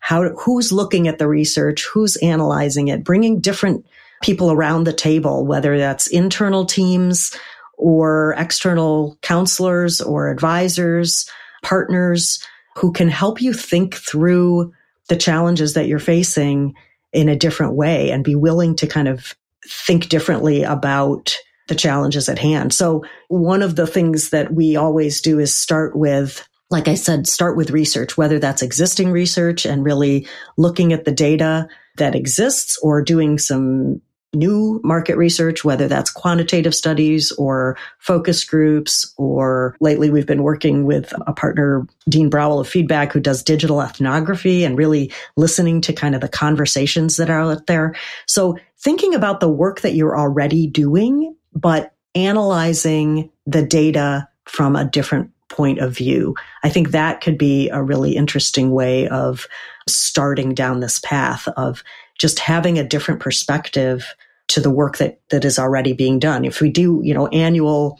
how, 0.00 0.30
who's 0.30 0.72
looking 0.72 1.08
at 1.08 1.18
the 1.18 1.28
research, 1.28 1.86
who's 1.86 2.16
analyzing 2.16 2.88
it, 2.88 3.04
bringing 3.04 3.40
different 3.40 3.86
people 4.22 4.50
around 4.50 4.84
the 4.84 4.92
table, 4.92 5.46
whether 5.46 5.78
that's 5.78 6.06
internal 6.06 6.64
teams 6.64 7.36
or 7.76 8.34
external 8.36 9.18
counselors 9.22 10.00
or 10.00 10.30
advisors, 10.30 11.30
partners 11.62 12.44
who 12.76 12.92
can 12.92 13.08
help 13.08 13.42
you 13.42 13.52
think 13.52 13.94
through 13.94 14.72
the 15.08 15.16
challenges 15.16 15.74
that 15.74 15.86
you're 15.86 15.98
facing 15.98 16.74
in 17.12 17.28
a 17.28 17.36
different 17.36 17.74
way 17.74 18.10
and 18.10 18.24
be 18.24 18.34
willing 18.34 18.76
to 18.76 18.86
kind 18.86 19.08
of 19.08 19.34
think 19.68 20.08
differently 20.08 20.62
about 20.62 21.36
the 21.68 21.74
challenges 21.74 22.28
at 22.28 22.38
hand. 22.38 22.72
So 22.72 23.04
one 23.28 23.62
of 23.62 23.76
the 23.76 23.86
things 23.86 24.30
that 24.30 24.52
we 24.52 24.76
always 24.76 25.20
do 25.20 25.38
is 25.38 25.56
start 25.56 25.96
with 25.96 26.46
like 26.70 26.86
I 26.86 26.94
said, 26.94 27.26
start 27.26 27.56
with 27.56 27.72
research, 27.72 28.16
whether 28.16 28.38
that's 28.38 28.62
existing 28.62 29.10
research 29.10 29.66
and 29.66 29.84
really 29.84 30.28
looking 30.56 30.92
at 30.92 31.04
the 31.04 31.12
data 31.12 31.68
that 31.96 32.14
exists 32.14 32.78
or 32.80 33.02
doing 33.02 33.38
some 33.38 34.00
new 34.34 34.80
market 34.84 35.16
research, 35.16 35.64
whether 35.64 35.88
that's 35.88 36.10
quantitative 36.10 36.74
studies 36.74 37.32
or 37.32 37.76
focus 37.98 38.44
groups, 38.44 39.12
or 39.16 39.76
lately 39.80 40.10
we've 40.10 40.26
been 40.26 40.42
working 40.42 40.84
with 40.84 41.12
a 41.26 41.32
partner, 41.32 41.86
Dean 42.08 42.30
Browell 42.30 42.60
of 42.60 42.68
Feedback, 42.68 43.12
who 43.12 43.20
does 43.20 43.42
digital 43.42 43.82
ethnography 43.82 44.64
and 44.64 44.78
really 44.78 45.12
listening 45.36 45.80
to 45.80 45.92
kind 45.92 46.14
of 46.14 46.20
the 46.20 46.28
conversations 46.28 47.16
that 47.16 47.30
are 47.30 47.40
out 47.40 47.66
there. 47.66 47.96
So 48.26 48.56
thinking 48.78 49.14
about 49.14 49.40
the 49.40 49.48
work 49.48 49.80
that 49.80 49.94
you're 49.94 50.18
already 50.18 50.66
doing, 50.66 51.34
but 51.54 51.92
analyzing 52.14 53.30
the 53.46 53.62
data 53.62 54.28
from 54.44 54.76
a 54.76 54.84
different 54.84 55.30
point 55.48 55.80
of 55.80 55.96
view. 55.96 56.36
I 56.62 56.68
think 56.68 56.90
that 56.90 57.20
could 57.20 57.36
be 57.36 57.68
a 57.70 57.82
really 57.82 58.16
interesting 58.16 58.70
way 58.70 59.08
of 59.08 59.46
starting 59.88 60.54
down 60.54 60.80
this 60.80 61.00
path 61.00 61.48
of 61.56 61.82
just 62.20 62.38
having 62.38 62.78
a 62.78 62.84
different 62.84 63.18
perspective 63.18 64.14
to 64.48 64.60
the 64.60 64.70
work 64.70 64.98
that, 64.98 65.20
that 65.30 65.44
is 65.44 65.58
already 65.58 65.94
being 65.94 66.18
done. 66.18 66.44
If 66.44 66.60
we 66.60 66.70
do, 66.70 67.00
you 67.02 67.14
know, 67.14 67.28
annual 67.28 67.98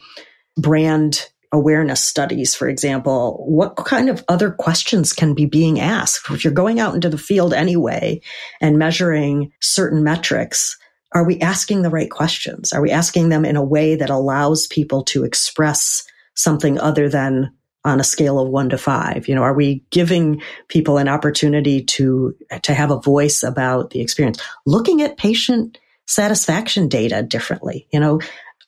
brand 0.55 1.27
awareness 1.51 2.03
studies, 2.03 2.53
for 2.53 2.69
example, 2.69 3.43
what 3.47 3.75
kind 3.77 4.09
of 4.09 4.23
other 4.27 4.51
questions 4.51 5.11
can 5.11 5.33
be 5.33 5.45
being 5.45 5.79
asked? 5.79 6.29
If 6.29 6.43
you're 6.43 6.53
going 6.53 6.79
out 6.79 6.93
into 6.93 7.09
the 7.09 7.17
field 7.17 7.53
anyway 7.53 8.21
and 8.61 8.77
measuring 8.77 9.51
certain 9.59 10.03
metrics, 10.03 10.77
are 11.13 11.25
we 11.25 11.41
asking 11.41 11.81
the 11.81 11.89
right 11.89 12.11
questions? 12.11 12.71
Are 12.71 12.81
we 12.81 12.91
asking 12.91 13.29
them 13.29 13.43
in 13.43 13.55
a 13.55 13.63
way 13.63 13.95
that 13.95 14.09
allows 14.09 14.67
people 14.67 15.03
to 15.05 15.23
express 15.23 16.03
something 16.35 16.79
other 16.79 17.09
than 17.09 17.51
on 17.83 17.99
a 17.99 18.03
scale 18.03 18.39
of 18.39 18.49
one 18.49 18.69
to 18.69 18.77
five? 18.77 19.27
You 19.27 19.35
know, 19.35 19.43
are 19.43 19.53
we 19.53 19.83
giving 19.89 20.41
people 20.67 20.97
an 20.97 21.07
opportunity 21.07 21.83
to, 21.83 22.35
to 22.61 22.73
have 22.73 22.91
a 22.91 22.99
voice 22.99 23.43
about 23.43 23.89
the 23.89 24.01
experience? 24.01 24.41
Looking 24.65 25.01
at 25.01 25.17
patient 25.17 25.77
satisfaction 26.07 26.87
data 26.87 27.23
differently. 27.23 27.87
You 27.91 27.99
know, 27.99 28.19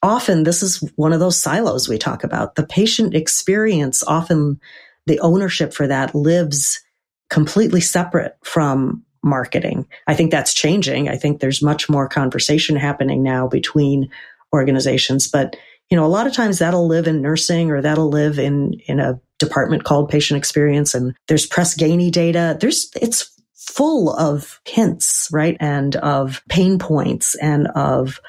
often 0.02 0.44
this 0.44 0.64
is 0.64 0.78
one 0.96 1.14
of 1.14 1.20
those 1.20 1.38
silos 1.42 1.90
we 1.90 1.98
talk 1.98 2.24
about. 2.24 2.56
The 2.56 2.66
patient 2.66 3.16
experience, 3.16 4.04
often 4.04 4.60
the 5.08 5.20
ownership 5.20 5.74
for 5.74 5.88
that 5.88 6.16
lives 6.16 6.82
completely 7.30 7.82
separate 7.82 8.38
from 8.44 9.04
marketing. 9.24 9.88
I 10.08 10.16
think 10.16 10.32
that's 10.32 10.54
changing. 10.54 11.10
I 11.10 11.16
think 11.16 11.40
there's 11.40 11.62
much 11.62 11.90
more 11.90 12.08
conversation 12.08 12.76
happening 12.76 13.24
now 13.24 13.48
between 13.48 14.10
organizations, 14.54 15.28
but 15.28 15.56
you 15.94 15.98
know, 15.98 16.06
a 16.06 16.08
lot 16.08 16.26
of 16.26 16.34
times 16.34 16.58
that'll 16.58 16.88
live 16.88 17.06
in 17.06 17.22
nursing 17.22 17.70
or 17.70 17.80
that'll 17.80 18.10
live 18.10 18.40
in, 18.40 18.74
in 18.88 19.00
a 19.00 19.22
department 19.38 19.84
called 19.84 20.10
patient 20.10 20.40
experience. 20.40 20.96
And 20.96 21.14
there's 21.28 21.46
Press 21.46 21.78
Ganey 21.78 22.12
data. 22.12 22.58
There's, 22.60 22.90
it's 23.00 23.32
full 23.54 24.12
of 24.12 24.60
hints, 24.66 25.30
right? 25.32 25.56
And 25.60 25.96
of 25.98 26.42
pain 26.50 26.80
points 26.80 27.36
and 27.36 27.68
of 27.76 28.20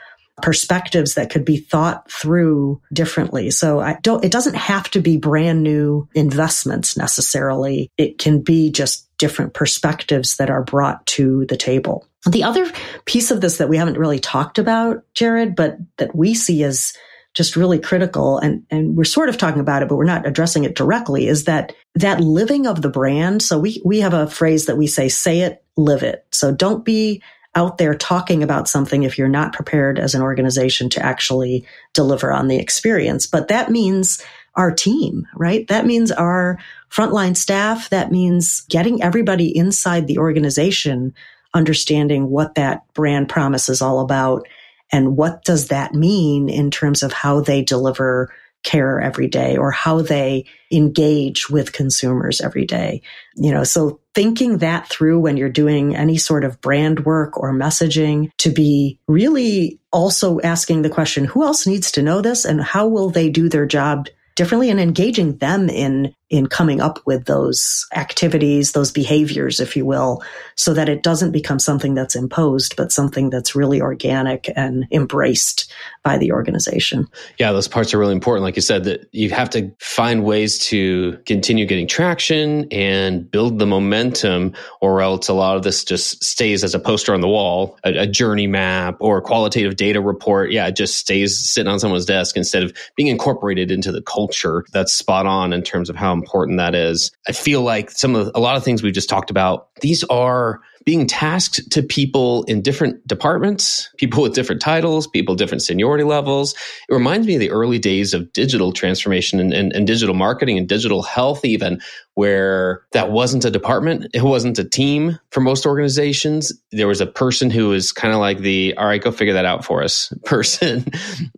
perspectives 0.43 1.15
that 1.15 1.31
could 1.31 1.47
be 1.47 1.57
thought 1.57 2.11
through 2.11 2.83
differently. 2.93 3.51
So 3.51 3.81
I 3.81 3.97
don't, 4.03 4.23
it 4.23 4.31
doesn't 4.31 4.57
have 4.57 4.91
to 4.91 5.01
be 5.01 5.17
brand 5.17 5.63
new 5.63 6.07
investments 6.15 6.99
necessarily. 6.99 7.91
It 7.97 8.19
can 8.19 8.43
be 8.43 8.71
just 8.73 9.09
different 9.17 9.55
perspectives 9.55 10.37
that 10.37 10.51
are 10.51 10.65
brought 10.65 11.07
to 11.07 11.47
the 11.47 11.57
table. 11.57 12.07
The 12.27 12.45
other 12.45 12.71
piece 13.07 13.31
of 13.31 13.41
this 13.41 13.57
that 13.57 13.71
we 13.71 13.79
haven't 13.79 13.97
really 13.97 14.21
talked 14.21 14.59
about, 14.59 15.03
Jared, 15.15 15.57
but 15.57 15.79
that 15.97 16.15
we 16.15 16.35
see 16.35 16.63
as 16.63 16.93
just 17.35 17.57
really 17.57 17.79
critical 17.79 18.39
and 18.39 18.65
and 18.71 18.97
we're 18.97 19.05
sort 19.05 19.29
of 19.29 19.37
talking 19.37 19.61
about 19.61 19.83
it 19.83 19.89
but 19.89 19.97
we're 19.97 20.05
not 20.05 20.27
addressing 20.27 20.65
it 20.65 20.77
directly 20.77 21.27
is 21.27 21.45
that 21.45 21.75
that 21.95 22.21
living 22.21 22.67
of 22.67 22.83
the 22.83 22.89
brand. 22.89 23.43
So 23.43 23.59
we 23.59 23.81
we 23.85 24.01
have 24.01 24.15
a 24.15 24.27
phrase 24.27 24.67
that 24.67 24.79
we 24.79 24.87
say 24.87 25.09
say 25.09 25.41
it 25.41 25.63
live 25.77 26.03
it. 26.03 26.27
So 26.33 26.53
don't 26.53 26.85
be 26.85 27.23
out 27.57 27.79
there 27.79 27.95
talking 27.95 28.43
about 28.43 28.69
something 28.69 29.05
if 29.05 29.17
you're 29.17 29.29
not 29.29 29.53
prepared 29.53 29.99
as 29.99 30.15
an 30.15 30.23
organization 30.23 30.89
to 30.91 31.05
actually 31.05 31.65
deliver 31.93 32.33
on 32.33 32.49
the 32.49 32.59
experience. 32.59 33.27
But 33.27 33.49
that 33.49 33.71
means 33.71 34.23
our 34.57 34.71
team 34.71 35.27
right? 35.35 35.67
That 35.69 35.87
means 35.87 36.13
our 36.13 36.59
frontline 36.91 37.37
staff. 37.37 37.91
That 37.91 38.13
means 38.13 38.61
getting 38.69 39.03
everybody 39.03 39.57
inside 39.57 40.07
the 40.07 40.19
organization 40.19 41.15
understanding 41.55 42.31
what 42.31 42.57
that 42.57 42.83
brand 42.95 43.29
promise 43.29 43.69
is 43.69 43.81
all 43.81 44.01
about 44.01 44.47
and 44.93 45.17
what 45.17 45.45
does 45.45 45.69
that 45.69 45.95
mean 45.95 46.49
in 46.49 46.71
terms 46.71 47.03
of 47.03 47.13
how 47.13 47.41
they 47.41 47.63
deliver 47.63 48.33
care 48.65 49.01
every 49.01 49.29
day 49.29 49.57
or 49.57 49.71
how 49.71 50.01
they 50.01 50.47
engage 50.73 51.49
with 51.49 51.73
consumers 51.73 52.41
every 52.41 52.65
day. 52.65 53.03
You 53.37 53.53
know, 53.53 53.63
so 53.63 54.01
thinking 54.15 54.59
that 54.59 54.89
through 54.89 55.21
when 55.21 55.37
you're 55.37 55.49
doing 55.49 55.95
any 55.95 56.17
sort 56.17 56.45
of 56.45 56.61
brand 56.61 57.05
work 57.05 57.39
or 57.39 57.53
messaging 57.53 58.31
to 58.39 58.51
be 58.51 58.99
really 59.07 59.79
also 59.93 60.41
asking 60.41 60.83
the 60.83 60.91
question, 60.91 61.25
who 61.25 61.45
else 61.45 61.67
needs 61.67 61.93
to 61.93 62.03
know 62.03 62.21
this 62.21 62.45
and 62.45 62.61
how 62.61 62.89
will 62.89 63.11
they 63.11 63.31
do 63.31 63.49
their 63.49 63.67
job 63.67 64.09
differently 64.35 64.71
and 64.71 64.81
engaging 64.81 65.37
them 65.39 65.69
in 65.69 66.13
in 66.31 66.47
coming 66.47 66.81
up 66.81 67.01
with 67.05 67.27
those 67.27 67.87
activities, 67.95 68.73
those 68.73 68.91
behaviors, 68.91 69.61
if 69.61 69.77
you 69.77 69.85
will, 69.85 70.23
so 70.57 70.73
that 70.75 70.89
it 70.89 71.03
doesn't 71.03 71.33
become 71.33 71.59
something 71.59 71.95
that's 71.95 72.17
imposed, 72.17 72.77
but 72.77 72.91
something 72.91 73.31
that's 73.31 73.55
really 73.55 73.81
organic 73.81 74.51
and 74.57 74.87
embraced 74.91 75.71
by 76.03 76.17
the 76.17 76.33
organization. 76.33 77.07
Yeah, 77.39 77.53
those 77.53 77.69
parts 77.69 77.93
are 77.93 77.99
really 77.99 78.15
important. 78.15 78.43
Like 78.43 78.57
you 78.57 78.63
said, 78.63 78.85
that 78.85 79.09
you 79.13 79.31
have 79.31 79.51
to 79.51 79.71
find 79.81 80.25
ways 80.25 80.59
to 80.67 81.19
continue 81.27 81.67
getting 81.67 81.87
traction 81.87 82.69
and 82.71 83.31
build 83.31 83.59
the 83.59 83.67
momentum, 83.67 84.55
or 84.81 85.03
else 85.03 85.29
a 85.29 85.35
lot 85.35 85.57
of 85.57 85.63
this 85.63 85.85
just 85.85 86.25
stays 86.25 86.65
as 86.65 86.75
a 86.75 86.79
poster 86.79 87.13
on 87.15 87.21
the 87.21 87.29
wall, 87.29 87.79
a, 87.85 87.95
a 87.99 88.07
journey 88.07 88.47
map 88.47 88.97
or 89.01 89.19
a 89.19 89.23
qualitative 89.23 89.77
data 89.77 90.01
report. 90.01 90.53
Yeah, 90.53 90.67
it 90.67 90.77
just 90.77 90.97
stays 90.97 91.39
sitting 91.39 91.71
on 91.71 91.79
someone's 91.79 92.07
desk 92.07 92.37
instead 92.37 92.63
of 92.63 92.73
being 92.97 93.09
incorporated 93.09 93.71
into 93.71 93.93
the 93.93 94.03
culture. 94.03 94.65
That's 94.73 94.93
spot 94.93 95.27
on 95.27 95.53
in 95.53 95.63
terms 95.63 95.91
of 95.91 95.97
how 95.97 96.15
important 96.25 96.59
that 96.59 96.75
is. 96.75 97.13
I 97.29 97.33
feel 97.33 97.61
like 97.61 97.91
some 97.91 98.15
of 98.15 98.31
a 98.35 98.41
lot 98.41 98.57
of 98.57 98.65
things 98.65 98.83
we've 98.83 98.95
just 98.95 99.09
talked 99.11 99.31
about, 99.31 99.69
these 99.83 100.05
are 100.05 100.61
being 100.85 101.07
tasked 101.07 101.71
to 101.71 101.83
people 101.83 102.45
in 102.45 102.61
different 102.61 103.07
departments, 103.07 103.91
people 103.97 104.23
with 104.23 104.35
different 104.35 104.61
titles, 104.61 105.07
people 105.07 105.35
different 105.35 105.63
seniority 105.63 106.05
levels. 106.05 106.55
It 106.89 106.95
reminds 106.95 107.27
me 107.27 107.35
of 107.35 107.41
the 107.41 107.51
early 107.51 107.79
days 107.79 108.13
of 108.13 108.33
digital 108.33 108.73
transformation 108.73 109.41
and, 109.41 109.53
and, 109.53 109.73
and 109.73 109.87
digital 109.87 110.15
marketing 110.15 110.59
and 110.59 110.69
digital 110.69 111.03
health, 111.03 111.45
even 111.45 111.81
where 112.15 112.83
that 112.93 113.11
wasn't 113.11 113.45
a 113.45 113.51
department, 113.51 114.07
it 114.15 114.23
wasn't 114.23 114.59
a 114.59 114.65
team 114.65 115.19
for 115.31 115.41
most 115.41 115.67
organizations. 115.67 116.53
There 116.71 116.87
was 116.87 117.01
a 117.01 117.07
person 117.07 117.51
who 117.51 117.69
was 117.69 117.93
kind 117.93 118.15
of 118.15 118.21
like 118.21 118.39
the, 118.39 118.75
all 118.77 118.87
right, 118.87 119.03
go 119.03 119.11
figure 119.11 119.35
that 119.35 119.45
out 119.45 119.65
for 119.65 119.83
us 119.83 120.13
person. 120.25 120.87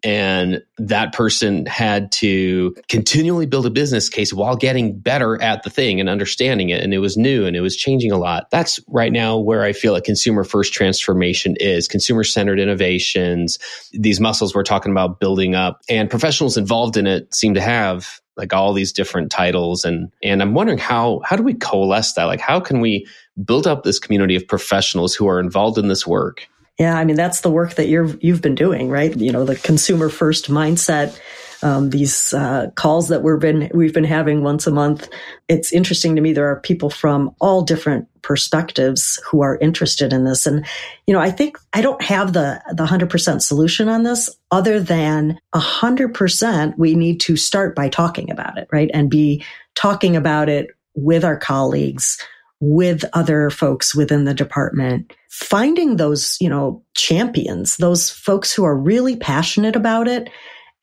and 0.05 0.63
that 0.79 1.13
person 1.13 1.65
had 1.67 2.13
to 2.13 2.75
continually 2.89 3.47
build 3.47 3.65
a 3.65 3.71
business 3.71 4.09
case 4.09 4.33
while 4.33 4.57
getting 4.57 4.99
better 4.99 5.41
at 5.41 5.63
the 5.63 5.71
thing 5.71 5.99
and 5.99 6.09
understanding 6.09 6.69
it. 6.69 6.83
And 6.83 6.93
it 6.93 6.99
was 6.99 7.17
new 7.17 7.47
and 7.47 7.57
it 7.57 7.63
was 7.63 7.77
changing 7.77 8.13
a 8.13 8.19
lot. 8.19 8.51
That's 8.51 8.79
right 8.89 9.13
now 9.13 9.39
where 9.39 9.63
I 9.63 9.73
feel 9.73 9.93
like 9.93 10.05
consumer 10.05 10.45
first 10.45 10.75
transformation 10.75 11.57
is 11.59 11.89
consumer 11.89 12.25
centered 12.25 12.61
innovations, 12.61 13.59
these 13.93 14.21
muscles 14.21 14.55
we're 14.55 14.63
talking 14.63 14.93
about 14.93 15.21
building 15.21 15.55
up 15.55 15.81
and 15.89 16.11
professionals 16.11 16.57
involved 16.57 16.97
in 16.97 17.07
it 17.07 17.35
seem 17.35 17.55
to 17.55 17.61
have 17.61 18.21
like 18.37 18.53
all 18.53 18.73
these 18.73 18.93
different 18.93 19.31
titles. 19.31 19.85
And 19.85 20.11
and 20.23 20.43
I'm 20.43 20.55
wondering 20.55 20.79
how 20.79 21.21
how 21.25 21.37
do 21.37 21.43
we 21.43 21.55
coalesce 21.55 22.13
that? 22.15 22.25
Like 22.25 22.41
how 22.41 22.61
can 22.61 22.81
we 22.81 23.07
build 23.45 23.67
up 23.67 23.83
this 23.83 23.99
community 23.99 24.37
of 24.37 24.47
professionals 24.47 25.15
who 25.15 25.29
are 25.29 25.41
involved 25.41 25.79
in 25.79 25.89
this 25.89 26.07
work? 26.07 26.49
Yeah 26.79 26.99
I 26.99 27.05
mean 27.05 27.17
that's 27.17 27.41
the 27.41 27.51
work 27.51 27.75
that 27.75 27.89
you're 27.89 28.07
you've 28.21 28.43
been 28.43 28.55
doing 28.55 28.89
right? 28.89 29.17
You 29.17 29.33
know 29.33 29.45
the 29.45 29.57
consumer 29.57 30.09
first 30.09 30.51
mindset 30.51 31.19
um, 31.63 31.91
these 31.91 32.33
uh, 32.33 32.71
calls 32.75 33.09
that 33.09 33.23
we've 33.23 33.39
been 33.39 33.71
we've 33.75 33.95
been 33.95 34.05
having 34.05 34.43
once 34.43 34.67
a 34.67 34.71
month. 34.71 35.09
It's 35.49 35.73
interesting 35.73 36.17
to 36.17 36.23
me. 36.23 36.33
There 36.33 36.49
are 36.49 36.61
people 36.61 36.91
from 36.91 37.35
all 37.41 37.63
different 37.63 38.09
perspectives 38.23 39.21
who 39.25 39.43
are 39.43 39.59
interested 39.59 40.13
in 40.13 40.25
this, 40.25 40.47
and 40.47 40.67
you 41.07 41.15
know, 41.15 41.21
I 41.21 41.31
think 41.31 41.59
I 41.73 41.81
don't 41.81 42.03
have 42.03 42.33
the 42.33 42.63
the 42.75 42.87
hundred 42.87 43.11
percent 43.11 43.43
solution 43.43 43.89
on 43.89 44.03
this, 44.03 44.31
other 44.51 44.81
than 44.81 45.39
hundred 45.55 46.15
percent. 46.15 46.79
We 46.79 46.95
need 46.95 47.21
to 47.21 47.37
start 47.37 47.75
by 47.75 47.89
talking 47.89 48.31
about 48.31 48.59
it, 48.59 48.69
right, 48.73 48.91
and 48.93 49.11
be 49.11 49.45
talking 49.75 50.17
about 50.17 50.49
it 50.49 50.71
with 50.95 51.25
our 51.25 51.37
colleagues 51.37 52.19
with 52.61 53.05
other 53.13 53.51
folks 53.51 53.95
within 53.95 54.25
the 54.25 54.33
department, 54.33 55.13
finding 55.29 55.97
those, 55.97 56.39
you 56.41 56.49
know, 56.49 56.83
champions, 56.95 57.77
those 57.77 58.11
folks 58.11 58.53
who 58.53 58.65
are 58.65 58.77
really 58.77 59.15
passionate 59.15 59.77
about 59.77 60.09
it 60.09 60.31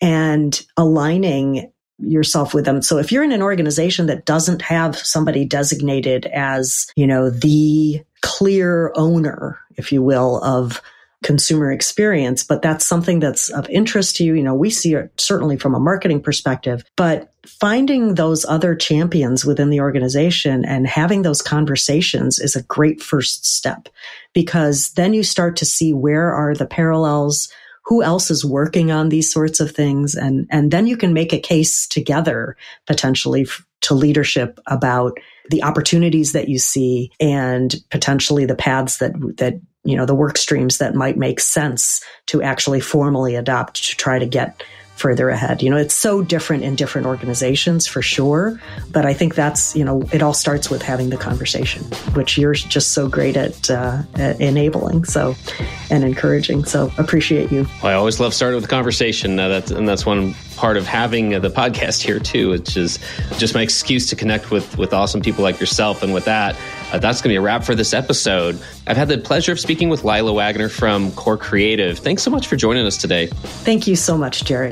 and 0.03 0.65
aligning 0.75 1.71
yourself 1.97 2.53
with 2.53 2.65
them. 2.65 2.81
So 2.81 2.97
if 2.97 3.11
you're 3.11 3.23
in 3.23 3.31
an 3.31 3.41
organization 3.41 4.07
that 4.07 4.25
doesn't 4.25 4.61
have 4.61 4.97
somebody 4.97 5.45
designated 5.45 6.25
as, 6.25 6.91
you 6.97 7.07
know, 7.07 7.29
the 7.29 8.03
clear 8.21 8.91
owner, 8.95 9.59
if 9.77 9.93
you 9.93 10.03
will, 10.03 10.43
of 10.43 10.81
consumer 11.23 11.71
experience, 11.71 12.43
but 12.43 12.61
that's 12.61 12.85
something 12.85 13.19
that's 13.19 13.49
of 13.49 13.69
interest 13.69 14.17
to 14.17 14.25
you. 14.25 14.33
You 14.33 14.43
know, 14.43 14.53
we 14.53 14.69
see 14.69 14.93
it 14.93 15.09
certainly 15.17 15.55
from 15.55 15.73
a 15.73 15.79
marketing 15.79 16.21
perspective, 16.21 16.83
but 16.97 17.31
finding 17.45 18.15
those 18.15 18.43
other 18.43 18.75
champions 18.75 19.45
within 19.45 19.69
the 19.69 19.79
organization 19.79 20.65
and 20.65 20.85
having 20.85 21.21
those 21.21 21.41
conversations 21.41 22.39
is 22.39 22.57
a 22.57 22.63
great 22.63 23.01
first 23.01 23.45
step 23.45 23.87
because 24.33 24.91
then 24.97 25.13
you 25.13 25.23
start 25.23 25.55
to 25.57 25.65
see 25.65 25.93
where 25.93 26.33
are 26.33 26.53
the 26.53 26.65
parallels 26.65 27.47
who 27.85 28.01
else 28.01 28.31
is 28.31 28.45
working 28.45 28.91
on 28.91 29.09
these 29.09 29.31
sorts 29.31 29.59
of 29.59 29.71
things? 29.71 30.15
And 30.15 30.47
and 30.49 30.71
then 30.71 30.87
you 30.87 30.97
can 30.97 31.13
make 31.13 31.33
a 31.33 31.39
case 31.39 31.87
together 31.87 32.55
potentially 32.87 33.45
to 33.81 33.93
leadership 33.93 34.59
about 34.67 35.17
the 35.49 35.63
opportunities 35.63 36.31
that 36.31 36.47
you 36.47 36.57
see 36.57 37.11
and 37.19 37.75
potentially 37.91 38.45
the 38.45 38.55
paths 38.55 38.97
that 38.97 39.13
that 39.37 39.59
you 39.83 39.97
know 39.97 40.05
the 40.05 40.15
work 40.15 40.37
streams 40.37 40.77
that 40.77 40.95
might 40.95 41.17
make 41.17 41.39
sense 41.39 42.03
to 42.27 42.41
actually 42.41 42.79
formally 42.79 43.35
adopt 43.35 43.89
to 43.89 43.97
try 43.97 44.17
to 44.17 44.25
get 44.25 44.63
further 44.95 45.29
ahead. 45.29 45.61
You 45.61 45.69
know, 45.69 45.77
it's 45.77 45.95
so 45.95 46.21
different 46.21 46.63
in 46.63 46.75
different 46.75 47.07
organizations 47.07 47.87
for 47.87 48.01
sure, 48.01 48.59
but 48.91 49.05
I 49.05 49.13
think 49.13 49.35
that's, 49.35 49.75
you 49.75 49.83
know, 49.83 50.03
it 50.13 50.21
all 50.21 50.33
starts 50.33 50.69
with 50.69 50.81
having 50.81 51.09
the 51.09 51.17
conversation, 51.17 51.83
which 52.13 52.37
you're 52.37 52.53
just 52.53 52.91
so 52.91 53.07
great 53.07 53.35
at, 53.35 53.69
uh, 53.69 54.03
at 54.15 54.39
enabling. 54.39 55.05
So, 55.05 55.35
and 55.89 56.03
encouraging. 56.03 56.65
So 56.65 56.91
appreciate 56.97 57.51
you. 57.51 57.67
I 57.81 57.93
always 57.93 58.19
love 58.19 58.33
starting 58.33 58.55
with 58.55 58.65
a 58.65 58.69
conversation. 58.69 59.39
Uh, 59.39 59.47
that's, 59.47 59.71
and 59.71 59.87
that's 59.87 60.05
one 60.05 60.33
part 60.63 60.77
of 60.77 60.87
having 60.87 61.35
uh, 61.35 61.39
the 61.39 61.49
podcast 61.49 62.01
here 62.01 62.19
too, 62.19 62.51
which 62.51 62.77
is 62.77 62.97
just 63.37 63.53
my 63.53 63.61
excuse 63.61 64.07
to 64.07 64.15
connect 64.15 64.49
with, 64.49 64.77
with 64.77 64.93
awesome 64.93 65.19
people 65.19 65.43
like 65.43 65.59
yourself. 65.59 66.01
And 66.01 66.13
with 66.13 66.23
that, 66.23 66.55
uh, 66.93 66.99
that's 66.99 67.21
going 67.21 67.31
to 67.31 67.33
be 67.33 67.35
a 67.35 67.41
wrap 67.41 67.65
for 67.65 67.75
this 67.75 67.93
episode. 67.93 68.57
I've 68.87 68.95
had 68.95 69.09
the 69.09 69.17
pleasure 69.17 69.51
of 69.51 69.59
speaking 69.59 69.89
with 69.89 70.05
Laila 70.05 70.31
Waggoner 70.31 70.69
from 70.69 71.11
Core 71.11 71.35
Creative. 71.35 71.99
Thanks 71.99 72.23
so 72.23 72.31
much 72.31 72.47
for 72.47 72.55
joining 72.55 72.85
us 72.85 72.95
today. 72.95 73.27
Thank 73.27 73.87
you 73.87 73.97
so 73.97 74.17
much, 74.17 74.45
Jerry. 74.45 74.71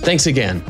Thanks 0.00 0.26
again. 0.26 0.62